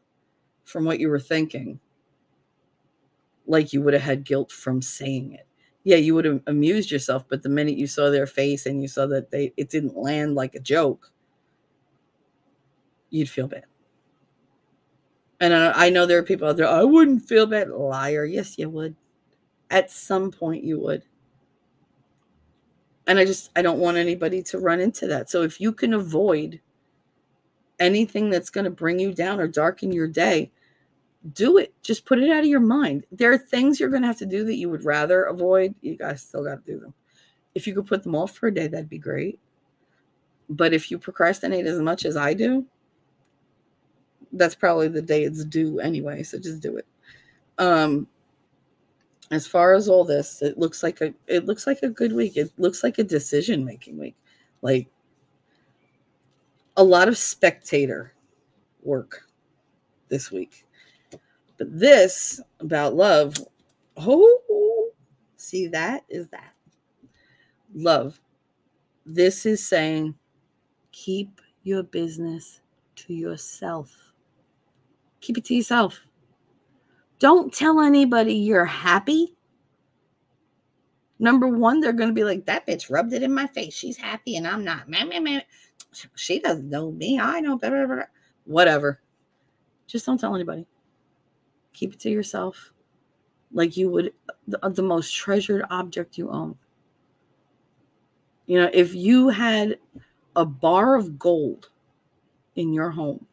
from 0.64 0.84
what 0.84 1.00
you 1.00 1.08
were 1.08 1.20
thinking, 1.20 1.80
like 3.46 3.72
you 3.72 3.82
would 3.82 3.94
have 3.94 4.02
had 4.02 4.24
guilt 4.24 4.52
from 4.52 4.82
saying 4.82 5.32
it 5.32 5.46
yeah, 5.84 5.96
you 5.96 6.14
would 6.14 6.24
have 6.24 6.42
amused 6.46 6.90
yourself, 6.90 7.24
but 7.28 7.42
the 7.42 7.48
minute 7.48 7.76
you 7.76 7.86
saw 7.86 8.10
their 8.10 8.26
face 8.26 8.66
and 8.66 8.80
you 8.82 8.88
saw 8.88 9.06
that 9.06 9.30
they 9.30 9.52
it 9.56 9.68
didn't 9.68 9.96
land 9.96 10.34
like 10.34 10.54
a 10.54 10.60
joke, 10.60 11.10
you'd 13.10 13.28
feel 13.28 13.48
bad. 13.48 13.64
And 15.42 15.52
I, 15.52 15.86
I 15.86 15.90
know 15.90 16.06
there 16.06 16.18
are 16.18 16.22
people 16.22 16.48
out 16.48 16.56
there, 16.56 16.68
I 16.68 16.84
wouldn't 16.84 17.28
feel 17.28 17.46
bad. 17.46 17.68
Liar. 17.68 18.24
Yes, 18.24 18.56
you 18.58 18.70
would. 18.70 18.94
At 19.68 19.90
some 19.90 20.30
point 20.30 20.62
you 20.62 20.78
would. 20.78 21.02
And 23.08 23.18
I 23.18 23.24
just 23.24 23.50
I 23.56 23.60
don't 23.60 23.80
want 23.80 23.96
anybody 23.96 24.40
to 24.44 24.58
run 24.60 24.78
into 24.78 25.08
that. 25.08 25.28
So 25.28 25.42
if 25.42 25.60
you 25.60 25.72
can 25.72 25.94
avoid 25.94 26.60
anything 27.80 28.30
that's 28.30 28.50
going 28.50 28.66
to 28.66 28.70
bring 28.70 29.00
you 29.00 29.12
down 29.12 29.40
or 29.40 29.48
darken 29.48 29.90
your 29.90 30.06
day, 30.06 30.52
do 31.34 31.58
it. 31.58 31.74
Just 31.82 32.04
put 32.04 32.20
it 32.20 32.30
out 32.30 32.44
of 32.44 32.46
your 32.46 32.60
mind. 32.60 33.04
There 33.10 33.32
are 33.32 33.38
things 33.38 33.80
you're 33.80 33.90
going 33.90 34.02
to 34.02 34.08
have 34.08 34.18
to 34.18 34.26
do 34.26 34.44
that 34.44 34.54
you 34.54 34.70
would 34.70 34.84
rather 34.84 35.24
avoid. 35.24 35.74
You 35.80 35.96
guys 35.96 36.22
still 36.22 36.44
got 36.44 36.64
to 36.64 36.72
do 36.72 36.78
them. 36.78 36.94
If 37.56 37.66
you 37.66 37.74
could 37.74 37.86
put 37.86 38.04
them 38.04 38.14
off 38.14 38.30
for 38.30 38.46
a 38.46 38.54
day, 38.54 38.68
that'd 38.68 38.88
be 38.88 38.98
great. 38.98 39.40
But 40.48 40.72
if 40.72 40.88
you 40.88 40.98
procrastinate 40.98 41.66
as 41.66 41.80
much 41.80 42.04
as 42.04 42.16
I 42.16 42.32
do, 42.32 42.66
that's 44.32 44.54
probably 44.54 44.88
the 44.88 45.02
day 45.02 45.24
it's 45.24 45.44
due 45.44 45.80
anyway. 45.80 46.22
So 46.22 46.38
just 46.38 46.60
do 46.60 46.76
it. 46.76 46.86
Um, 47.58 48.06
as 49.30 49.46
far 49.46 49.74
as 49.74 49.88
all 49.88 50.04
this, 50.04 50.42
it 50.42 50.58
looks 50.58 50.82
like 50.82 51.00
a 51.00 51.14
it 51.26 51.46
looks 51.46 51.66
like 51.66 51.82
a 51.82 51.88
good 51.88 52.12
week. 52.12 52.36
It 52.36 52.52
looks 52.58 52.82
like 52.82 52.98
a 52.98 53.04
decision 53.04 53.64
making 53.64 53.98
week. 53.98 54.16
Like 54.60 54.88
a 56.76 56.84
lot 56.84 57.08
of 57.08 57.18
spectator 57.18 58.14
work 58.82 59.28
this 60.08 60.30
week. 60.30 60.66
But 61.56 61.78
this 61.78 62.40
about 62.60 62.94
love, 62.94 63.34
oh, 63.96 64.90
see, 65.36 65.66
that 65.68 66.04
is 66.08 66.28
that. 66.28 66.52
Love. 67.74 68.20
This 69.06 69.46
is 69.46 69.66
saying 69.66 70.14
keep 70.92 71.40
your 71.62 71.82
business 71.82 72.60
to 72.96 73.14
yourself. 73.14 74.11
Keep 75.22 75.38
it 75.38 75.44
to 75.46 75.54
yourself. 75.54 76.00
Don't 77.18 77.54
tell 77.54 77.80
anybody 77.80 78.34
you're 78.34 78.66
happy. 78.66 79.34
Number 81.18 81.46
one, 81.46 81.80
they're 81.80 81.92
going 81.92 82.08
to 82.08 82.14
be 82.14 82.24
like, 82.24 82.44
that 82.46 82.66
bitch 82.66 82.90
rubbed 82.90 83.12
it 83.12 83.22
in 83.22 83.32
my 83.32 83.46
face. 83.46 83.72
She's 83.72 83.96
happy 83.96 84.36
and 84.36 84.46
I'm 84.46 84.64
not. 84.64 84.88
Man, 84.88 85.08
man, 85.08 85.22
man. 85.22 85.42
She 86.16 86.40
doesn't 86.40 86.68
know 86.68 86.90
me. 86.90 87.20
I 87.20 87.40
know. 87.40 87.56
Blah, 87.56 87.70
blah, 87.70 87.86
blah. 87.86 88.02
Whatever. 88.44 89.00
Just 89.86 90.04
don't 90.04 90.18
tell 90.18 90.34
anybody. 90.34 90.66
Keep 91.72 91.94
it 91.94 92.00
to 92.00 92.10
yourself 92.10 92.72
like 93.52 93.76
you 93.76 93.90
would 93.90 94.12
the, 94.48 94.64
uh, 94.64 94.70
the 94.70 94.82
most 94.82 95.14
treasured 95.14 95.64
object 95.70 96.18
you 96.18 96.30
own. 96.30 96.56
You 98.46 98.60
know, 98.60 98.70
if 98.72 98.94
you 98.94 99.28
had 99.28 99.78
a 100.34 100.44
bar 100.44 100.96
of 100.96 101.18
gold 101.18 101.70
in 102.56 102.72
your 102.72 102.90
home, 102.90 103.26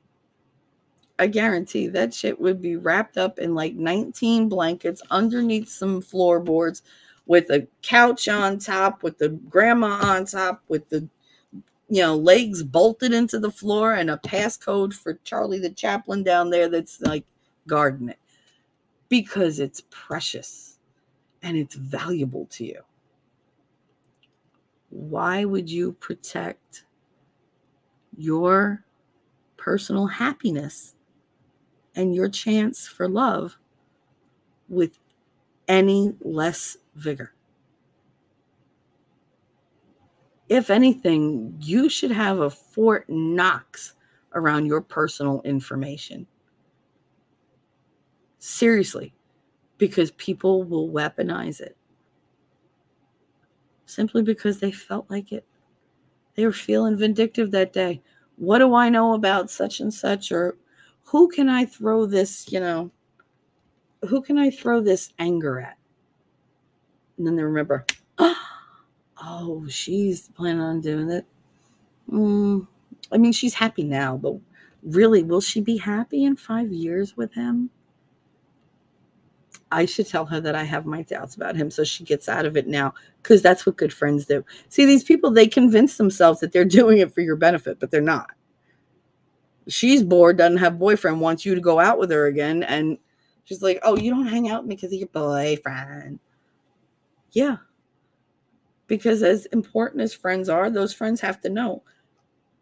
I 1.19 1.27
guarantee 1.27 1.87
that 1.87 2.13
shit 2.13 2.39
would 2.39 2.61
be 2.61 2.77
wrapped 2.77 3.17
up 3.17 3.39
in 3.39 3.53
like 3.53 3.75
19 3.75 4.47
blankets 4.47 5.01
underneath 5.11 5.67
some 5.67 6.01
floorboards 6.01 6.81
with 7.25 7.49
a 7.49 7.67
couch 7.81 8.29
on 8.29 8.57
top, 8.57 9.03
with 9.03 9.17
the 9.17 9.29
grandma 9.29 9.99
on 10.01 10.25
top, 10.25 10.63
with 10.69 10.87
the 10.87 11.09
you 11.89 12.01
know 12.01 12.15
legs 12.15 12.63
bolted 12.63 13.13
into 13.13 13.37
the 13.37 13.51
floor 13.51 13.93
and 13.93 14.09
a 14.09 14.17
passcode 14.17 14.93
for 14.93 15.19
Charlie 15.25 15.59
the 15.59 15.69
Chaplain 15.69 16.23
down 16.23 16.51
there 16.51 16.69
that's 16.69 17.01
like 17.01 17.25
guarding 17.67 18.09
it 18.09 18.19
because 19.09 19.59
it's 19.59 19.83
precious 19.89 20.79
and 21.41 21.57
it's 21.57 21.75
valuable 21.75 22.45
to 22.51 22.65
you. 22.65 22.81
Why 24.89 25.43
would 25.43 25.69
you 25.69 25.93
protect 25.93 26.85
your 28.15 28.85
personal 29.57 30.07
happiness 30.07 30.95
and 31.99 32.15
your 32.15 32.29
chance 32.29 32.87
for 32.87 33.09
love 33.09 33.57
with 34.69 34.99
any 35.67 36.15
less 36.21 36.77
vigor? 36.95 37.33
If 40.47 40.69
anything, 40.69 41.55
you 41.59 41.89
should 41.89 42.11
have 42.11 42.39
a 42.39 42.49
Fort 42.49 43.05
Knox 43.09 43.93
around 44.33 44.65
your 44.65 44.81
personal 44.81 45.41
information 45.43 46.25
Seriously, 48.39 49.13
because 49.77 50.11
people 50.11 50.63
will 50.63 50.89
weaponize 50.89 51.59
it 51.59 51.75
simply 53.85 54.23
because 54.23 54.59
they 54.59 54.71
felt 54.71 55.09
like 55.09 55.33
it. 55.33 55.45
They 56.35 56.45
were 56.45 56.53
feeling 56.53 56.97
vindictive 56.97 57.51
that 57.51 57.73
day. 57.73 58.01
What 58.37 58.59
do 58.59 58.73
I 58.73 58.87
know 58.87 59.13
about 59.13 59.49
such 59.49 59.81
and 59.81 59.93
such? 59.93 60.31
Or 60.31 60.55
who 61.11 61.27
can 61.27 61.49
I 61.49 61.65
throw 61.65 62.05
this, 62.05 62.51
you 62.51 62.59
know, 62.59 62.91
who 64.07 64.21
can 64.21 64.37
I 64.37 64.51
throw 64.51 64.81
this 64.81 65.11
anger 65.17 65.59
at? 65.59 65.77
And 67.17 67.25
then 67.25 67.35
they 67.35 67.43
remember, 67.43 67.85
oh, 69.17 69.65
she's 69.67 70.29
planning 70.29 70.61
on 70.61 70.81
doing 70.81 71.09
it. 71.09 71.25
Mm, 72.11 72.67
I 73.11 73.17
mean, 73.17 73.31
she's 73.31 73.55
happy 73.55 73.83
now, 73.83 74.17
but 74.17 74.35
really, 74.83 75.23
will 75.23 75.41
she 75.41 75.61
be 75.61 75.77
happy 75.77 76.23
in 76.23 76.35
five 76.35 76.71
years 76.71 77.17
with 77.17 77.33
him? 77.33 77.71
I 79.71 79.85
should 79.85 80.07
tell 80.07 80.25
her 80.27 80.39
that 80.41 80.55
I 80.55 80.63
have 80.63 80.85
my 80.85 81.03
doubts 81.03 81.35
about 81.35 81.55
him 81.55 81.69
so 81.69 81.83
she 81.83 82.03
gets 82.03 82.27
out 82.27 82.45
of 82.45 82.57
it 82.57 82.67
now 82.67 82.93
because 83.21 83.41
that's 83.41 83.65
what 83.65 83.77
good 83.77 83.93
friends 83.93 84.25
do. 84.25 84.43
See, 84.69 84.85
these 84.85 85.03
people, 85.03 85.31
they 85.31 85.47
convince 85.47 85.97
themselves 85.97 86.39
that 86.39 86.51
they're 86.51 86.65
doing 86.79 86.99
it 86.99 87.13
for 87.13 87.21
your 87.21 87.35
benefit, 87.35 87.79
but 87.79 87.89
they're 87.91 88.01
not. 88.01 88.29
She's 89.69 90.03
bored, 90.03 90.37
doesn't 90.37 90.57
have 90.57 90.79
boyfriend, 90.79 91.21
wants 91.21 91.45
you 91.45 91.55
to 91.55 91.61
go 91.61 91.79
out 91.79 91.99
with 91.99 92.11
her 92.11 92.27
again. 92.27 92.63
And 92.63 92.97
she's 93.45 93.61
like, 93.61 93.79
oh, 93.83 93.95
you 93.95 94.11
don't 94.11 94.27
hang 94.27 94.49
out 94.49 94.67
because 94.67 94.91
of 94.91 94.99
your 94.99 95.07
boyfriend. 95.09 96.19
Yeah. 97.31 97.57
Because 98.87 99.21
as 99.21 99.45
important 99.47 100.01
as 100.01 100.13
friends 100.13 100.49
are, 100.49 100.69
those 100.69 100.93
friends 100.93 101.21
have 101.21 101.39
to 101.41 101.49
know 101.49 101.83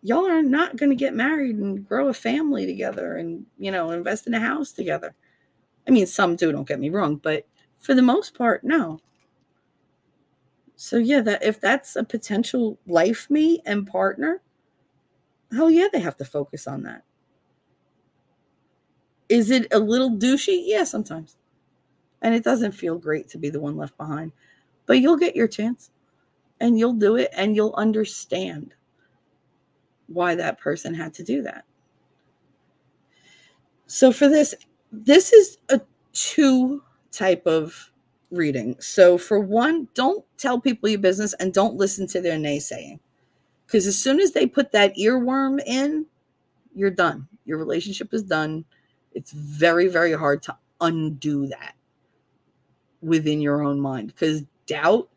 y'all 0.03 0.29
are 0.29 0.43
not 0.43 0.77
going 0.77 0.89
to 0.91 0.95
get 0.95 1.15
married 1.15 1.55
and 1.55 1.85
grow 1.87 2.07
a 2.07 2.13
family 2.13 2.65
together 2.65 3.17
and, 3.17 3.45
you 3.57 3.71
know, 3.71 3.91
invest 3.91 4.27
in 4.27 4.33
a 4.33 4.39
house 4.39 4.71
together 4.71 5.15
I 5.87 5.91
mean, 5.91 6.05
some 6.05 6.35
do, 6.35 6.51
don't 6.51 6.67
get 6.67 6.79
me 6.79 6.89
wrong, 6.89 7.15
but 7.15 7.47
for 7.79 7.93
the 7.93 8.01
most 8.01 8.37
part, 8.37 8.63
no. 8.63 8.99
So 10.75 10.97
yeah, 10.97 11.21
that 11.21 11.43
if 11.43 11.61
that's 11.61 11.95
a 11.95 12.03
potential 12.03 12.77
life 12.85 13.27
mate 13.29 13.61
and 13.65 13.87
partner, 13.87 14.41
hell 15.51 15.69
yeah, 15.69 15.87
they 15.91 15.99
have 15.99 16.17
to 16.17 16.25
focus 16.25 16.67
on 16.67 16.83
that. 16.83 17.03
Is 19.29 19.51
it 19.51 19.67
a 19.71 19.79
little 19.79 20.11
douchey? 20.11 20.63
Yeah, 20.65 20.83
sometimes. 20.83 21.37
And 22.21 22.33
it 22.33 22.43
doesn't 22.43 22.71
feel 22.71 22.97
great 22.97 23.27
to 23.29 23.37
be 23.37 23.49
the 23.49 23.59
one 23.59 23.77
left 23.77 23.97
behind. 23.97 24.31
But 24.85 24.99
you'll 24.99 25.17
get 25.17 25.35
your 25.35 25.47
chance 25.47 25.91
and 26.59 26.79
you'll 26.79 26.93
do 26.93 27.15
it 27.15 27.29
and 27.35 27.55
you'll 27.55 27.75
understand 27.75 28.73
why 30.07 30.35
that 30.35 30.59
person 30.59 30.93
had 30.93 31.13
to 31.15 31.23
do 31.23 31.41
that. 31.43 31.65
So 33.85 34.11
for 34.11 34.29
this 34.29 34.55
this 34.91 35.33
is 35.33 35.57
a 35.69 35.81
two 36.13 36.83
type 37.11 37.45
of 37.45 37.91
reading. 38.31 38.75
So, 38.79 39.17
for 39.17 39.39
one, 39.39 39.87
don't 39.93 40.25
tell 40.37 40.59
people 40.59 40.89
your 40.89 40.99
business 40.99 41.33
and 41.39 41.53
don't 41.53 41.75
listen 41.75 42.07
to 42.07 42.21
their 42.21 42.37
naysaying. 42.37 42.99
Because 43.67 43.85
as 43.85 43.99
soon 43.99 44.19
as 44.19 44.31
they 44.31 44.47
put 44.47 44.71
that 44.71 44.95
earworm 44.97 45.61
in, 45.67 46.07
you're 46.73 46.89
done. 46.89 47.27
Your 47.45 47.59
relationship 47.59 48.13
is 48.13 48.23
done. 48.23 48.65
It's 49.13 49.31
very, 49.31 49.87
very 49.87 50.13
hard 50.13 50.41
to 50.43 50.57
undo 50.81 51.47
that 51.47 51.75
within 53.01 53.41
your 53.41 53.61
own 53.61 53.79
mind. 53.79 54.07
Because 54.07 54.43
doubt, 54.65 55.09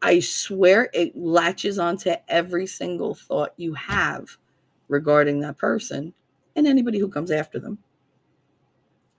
I 0.00 0.20
swear, 0.20 0.88
it 0.94 1.14
latches 1.14 1.78
onto 1.78 2.14
every 2.28 2.66
single 2.66 3.14
thought 3.14 3.52
you 3.58 3.74
have 3.74 4.38
regarding 4.88 5.40
that 5.40 5.58
person 5.58 6.14
and 6.54 6.66
anybody 6.66 6.98
who 6.98 7.08
comes 7.08 7.30
after 7.30 7.58
them 7.58 7.78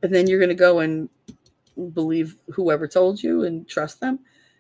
and 0.02 0.14
then 0.14 0.28
you're 0.28 0.40
going 0.40 0.50
to 0.50 0.56
go 0.56 0.80
and 0.80 1.10
believe 1.94 2.38
whoever 2.54 2.88
told 2.88 3.22
you 3.22 3.44
and 3.44 3.68
trust 3.68 4.00
them 4.00 4.20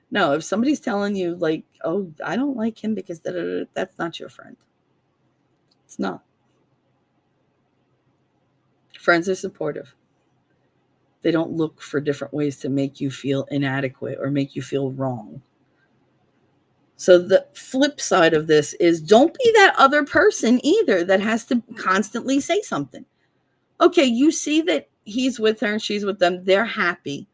No, 0.09 0.33
if 0.33 0.43
somebody's 0.43 0.79
telling 0.79 1.15
you, 1.15 1.35
like, 1.35 1.65
oh, 1.83 2.11
I 2.23 2.35
don't 2.35 2.55
like 2.55 2.81
him 2.81 2.95
because 2.95 3.19
that's 3.73 3.97
not 3.99 4.19
your 4.19 4.29
friend. 4.29 4.55
It's 5.85 5.99
not. 5.99 6.23
Friends 8.99 9.27
are 9.27 9.35
supportive. 9.35 9.93
They 11.23 11.31
don't 11.31 11.51
look 11.51 11.81
for 11.81 11.99
different 11.99 12.33
ways 12.33 12.57
to 12.59 12.69
make 12.69 13.01
you 13.01 13.11
feel 13.11 13.47
inadequate 13.51 14.17
or 14.21 14.31
make 14.31 14.55
you 14.55 14.61
feel 14.61 14.91
wrong. 14.91 15.41
So 16.95 17.19
the 17.19 17.45
flip 17.53 17.99
side 17.99 18.33
of 18.33 18.47
this 18.47 18.73
is 18.75 19.01
don't 19.01 19.37
be 19.37 19.51
that 19.55 19.75
other 19.77 20.03
person 20.03 20.59
either 20.65 21.03
that 21.03 21.19
has 21.21 21.45
to 21.45 21.61
constantly 21.75 22.39
say 22.39 22.61
something. 22.61 23.05
Okay, 23.81 24.05
you 24.05 24.31
see 24.31 24.61
that 24.63 24.89
he's 25.03 25.39
with 25.39 25.59
her 25.59 25.73
and 25.73 25.81
she's 25.81 26.05
with 26.05 26.19
them, 26.19 26.43
they're 26.43 26.65
happy. 26.65 27.27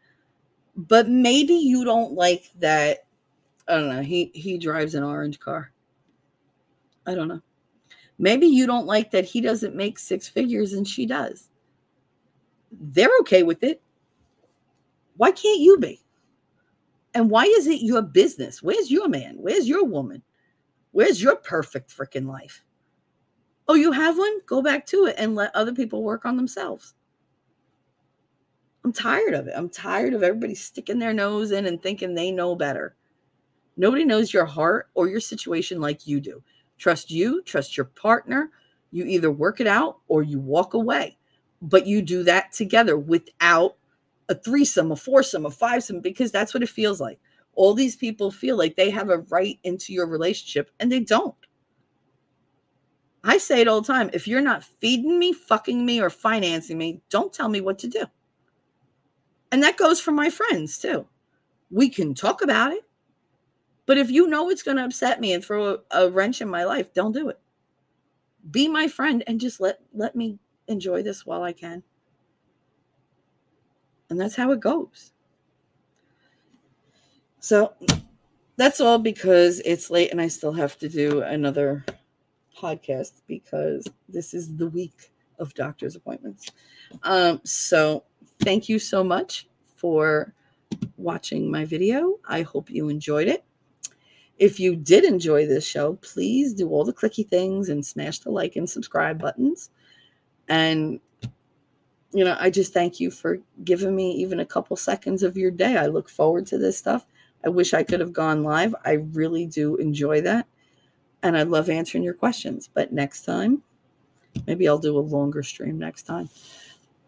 But 0.76 1.08
maybe 1.08 1.54
you 1.54 1.86
don't 1.86 2.14
like 2.14 2.52
that 2.60 3.06
I 3.68 3.78
don't 3.78 3.90
know, 3.90 4.02
he 4.02 4.32
he 4.34 4.58
drives 4.58 4.96
an 4.96 5.04
orange 5.04 5.40
car. 5.40 5.72
I 7.06 7.16
don't 7.16 7.28
know. 7.28 7.42
Maybe 8.18 8.48
you 8.48 8.68
don't 8.68 8.86
like 8.86 9.12
that 9.12 9.26
he 9.26 9.42
doesn't 9.42 9.76
make 9.76 9.98
six 9.98 10.28
figures 10.28 10.74
and 10.74 10.88
she 10.88 11.06
does. 11.06 11.50
They're 12.72 13.10
okay 13.22 13.44
with 13.44 13.64
it. 13.64 13.82
Why 15.18 15.32
can't 15.32 15.60
you 15.60 15.78
be? 15.78 16.02
And 17.14 17.30
why 17.30 17.44
is 17.44 17.68
it 17.68 17.82
your 17.82 18.02
business? 18.02 18.64
Where's 18.64 18.90
your 18.90 19.08
man? 19.08 19.36
Where's 19.38 19.68
your 19.68 19.86
woman? 19.86 20.24
Where's 20.92 21.22
your 21.22 21.36
perfect 21.36 21.96
freaking 21.96 22.28
life? 22.28 22.64
Oh, 23.68 23.76
you 23.76 23.92
have 23.92 24.18
one? 24.18 24.40
Go 24.46 24.62
back 24.62 24.86
to 24.88 25.06
it 25.06 25.16
and 25.18 25.36
let 25.36 25.56
other 25.56 25.74
people 25.74 26.04
work 26.04 26.26
on 26.26 26.36
themselves. 26.36 26.96
I'm 28.84 28.93
tired 28.93 29.34
of 29.34 29.48
it. 29.48 29.54
I'm 29.56 29.69
tired 29.69 30.13
of 30.13 30.24
everybody 30.24 30.56
sticking 30.56 31.00
their 31.00 31.13
nose 31.13 31.52
in 31.52 31.65
and 31.65 31.82
thinking 31.82 32.13
they 32.13 32.32
know 32.32 32.56
better. 32.56 32.96
Nobody 33.78 34.04
knows 34.06 34.34
your 34.34 34.46
heart 34.46 34.89
or 34.93 35.08
your 35.08 35.19
situation 35.19 35.80
like 35.80 36.06
you 36.06 36.19
do. 36.19 36.43
Trust 36.78 37.10
you, 37.10 37.41
trust 37.43 37.78
your 37.78 37.86
partner. 37.86 38.52
You 38.91 39.06
either 39.06 39.32
work 39.32 39.60
it 39.60 39.67
out 39.67 40.00
or 40.08 40.22
you 40.22 40.39
walk 40.39 40.74
away. 40.74 41.17
But 41.62 41.88
you 41.88 42.02
do 42.02 42.24
that 42.24 42.52
together 42.52 42.98
without 42.98 43.78
a 44.30 44.36
threesome, 44.36 44.91
a 44.91 44.96
foursome, 44.96 45.46
a 45.46 45.50
fivesome, 45.50 46.02
because 46.02 46.32
that's 46.32 46.54
what 46.54 46.63
it 46.63 46.69
feels 46.69 47.00
like. 47.00 47.19
All 47.56 47.74
these 47.74 47.96
people 47.96 48.32
feel 48.32 48.58
like 48.58 48.76
they 48.76 48.89
have 48.89 49.10
a 49.10 49.19
right 49.19 49.60
into 49.63 49.93
your 49.93 50.08
relationship 50.08 50.72
and 50.80 50.91
they 50.91 51.00
don't. 51.00 51.36
I 53.24 53.38
say 53.38 53.62
it 53.62 53.67
all 53.67 53.82
the 53.82 53.88
time. 53.88 54.10
If 54.12 54.28
you're 54.28 54.41
not 54.41 54.63
feeding 54.63 55.17
me, 55.17 55.32
fucking 55.32 55.86
me, 55.86 56.02
or 56.02 56.10
financing 56.10 56.78
me, 56.78 57.02
don't 57.10 57.32
tell 57.32 57.48
me 57.48 57.62
what 57.62 57.80
to 57.80 57.88
do. 57.88 58.06
And 59.54 59.62
that 59.62 59.78
goes 59.78 60.02
for 60.02 60.12
my 60.12 60.32
friends 60.32 60.80
too. 60.80 61.06
We 61.70 61.88
can 61.88 62.16
talk 62.16 62.42
about 62.42 62.74
it. 62.74 62.86
But 63.86 64.00
if 64.00 64.10
you 64.10 64.26
know 64.26 64.50
it's 64.50 64.63
going 64.63 64.78
to 64.78 64.84
upset 64.84 65.22
me 65.22 65.32
and 65.32 65.46
throw 65.46 65.76
a, 65.92 66.06
a 66.06 66.10
wrench 66.10 66.42
in 66.42 66.50
my 66.50 66.63
life, 66.63 66.92
don't 66.92 67.12
do 67.12 67.30
it. 67.30 67.39
Be 68.50 68.68
my 68.68 68.88
friend 68.88 69.24
and 69.28 69.39
just 69.39 69.62
let 69.62 69.78
let 69.94 70.16
me 70.16 70.39
enjoy 70.68 71.04
this 71.04 71.24
while 71.24 71.44
I 71.44 71.54
can. 71.54 71.84
And 74.10 74.20
that's 74.20 74.38
how 74.38 74.52
it 74.54 74.60
goes. 74.60 75.12
So 77.39 77.76
that's 78.58 78.82
all 78.82 78.98
because 78.98 79.60
it's 79.66 79.92
late 79.92 80.10
and 80.10 80.20
I 80.20 80.30
still 80.30 80.54
have 80.54 80.80
to 80.80 80.89
do 80.89 81.22
another 81.22 81.86
podcast 82.58 83.22
because 83.28 83.88
this 84.10 84.34
is 84.34 84.56
the 84.56 84.68
week 84.68 85.12
of 85.38 85.54
doctor's 85.54 85.96
appointments. 85.96 86.50
Um, 87.04 87.39
so 87.44 88.04
thank 88.43 88.67
you 88.67 88.77
so 88.77 89.03
much 89.03 89.47
for 89.75 90.34
watching 90.97 91.49
my 91.49 91.65
video. 91.65 92.19
I 92.27 92.41
hope 92.41 92.69
you 92.69 92.89
enjoyed 92.89 93.27
it. 93.27 93.43
If 94.38 94.60
you 94.60 94.75
did 94.75 95.06
enjoy 95.06 95.45
this 95.45 95.65
show, 95.65 95.93
please 96.01 96.53
do 96.53 96.69
all 96.69 96.84
the 96.84 96.93
clicky 96.93 97.27
things 97.27 97.69
and 97.69 97.86
smash 97.86 98.19
the 98.19 98.32
like 98.32 98.56
and 98.56 98.69
subscribe 98.69 99.19
buttons. 99.19 99.69
And 100.49 100.99
you 102.12 102.23
know, 102.23 102.38
I 102.39 102.49
just 102.49 102.73
thank 102.73 102.99
you 102.99 103.10
for 103.10 103.39
giving 103.63 103.95
me 103.95 104.12
even 104.13 104.39
a 104.39 104.45
couple 104.45 104.75
seconds 104.77 105.23
of 105.23 105.36
your 105.36 105.49
day. 105.49 105.77
I 105.77 105.88
look 105.88 106.10
forward 106.10 106.45
to 106.47 106.58
this 106.58 106.77
stuff. 106.77 107.08
I 107.43 107.49
wish 107.49 107.73
I 107.73 107.84
could 107.84 107.99
have 107.99 108.13
gone 108.13 108.43
live. 108.43 108.75
I 108.86 108.93
really 108.93 109.47
do 109.47 109.77
enjoy 109.77 110.21
that. 110.21 110.45
And 111.23 111.36
I 111.36 111.43
love 111.43 111.69
answering 111.69 112.03
your 112.03 112.13
questions. 112.13 112.69
But 112.71 112.93
next 112.93 113.23
time, 113.23 113.63
maybe 114.45 114.67
I'll 114.67 114.77
do 114.77 114.97
a 114.97 114.99
longer 114.99 115.41
stream 115.41 115.79
next 115.79 116.03
time. 116.03 116.29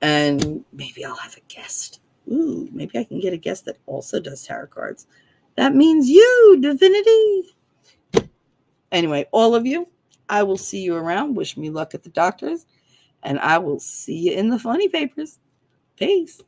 And 0.06 0.64
maybe 0.72 1.04
I'll 1.04 1.16
have 1.16 1.36
a 1.36 1.42
guest. 1.52 2.00
Ooh, 2.32 2.70
maybe 2.72 3.00
I 3.00 3.06
can 3.06 3.20
get 3.20 3.34
a 3.34 3.38
guest 3.38 3.66
that 3.66 3.80
also 3.88 4.20
does 4.20 4.46
tarot 4.46 4.68
cards. 4.68 5.08
That 5.56 5.74
means 5.74 6.08
you, 6.08 6.60
divinity. 6.62 7.56
Anyway, 8.92 9.26
all 9.32 9.56
of 9.56 9.66
you, 9.66 9.88
I 10.30 10.44
will 10.44 10.58
see 10.58 10.82
you 10.82 10.96
around. 10.96 11.34
Wish 11.34 11.58
me 11.58 11.72
luck 11.72 11.96
at 11.96 12.04
the 12.04 12.12
doctors 12.12 12.68
and 13.24 13.40
I 13.40 13.58
will 13.58 13.80
see 13.80 14.30
you 14.30 14.34
in 14.34 14.50
the 14.50 14.60
funny 14.60 14.90
papers. 14.90 15.40
Peace. 15.98 16.40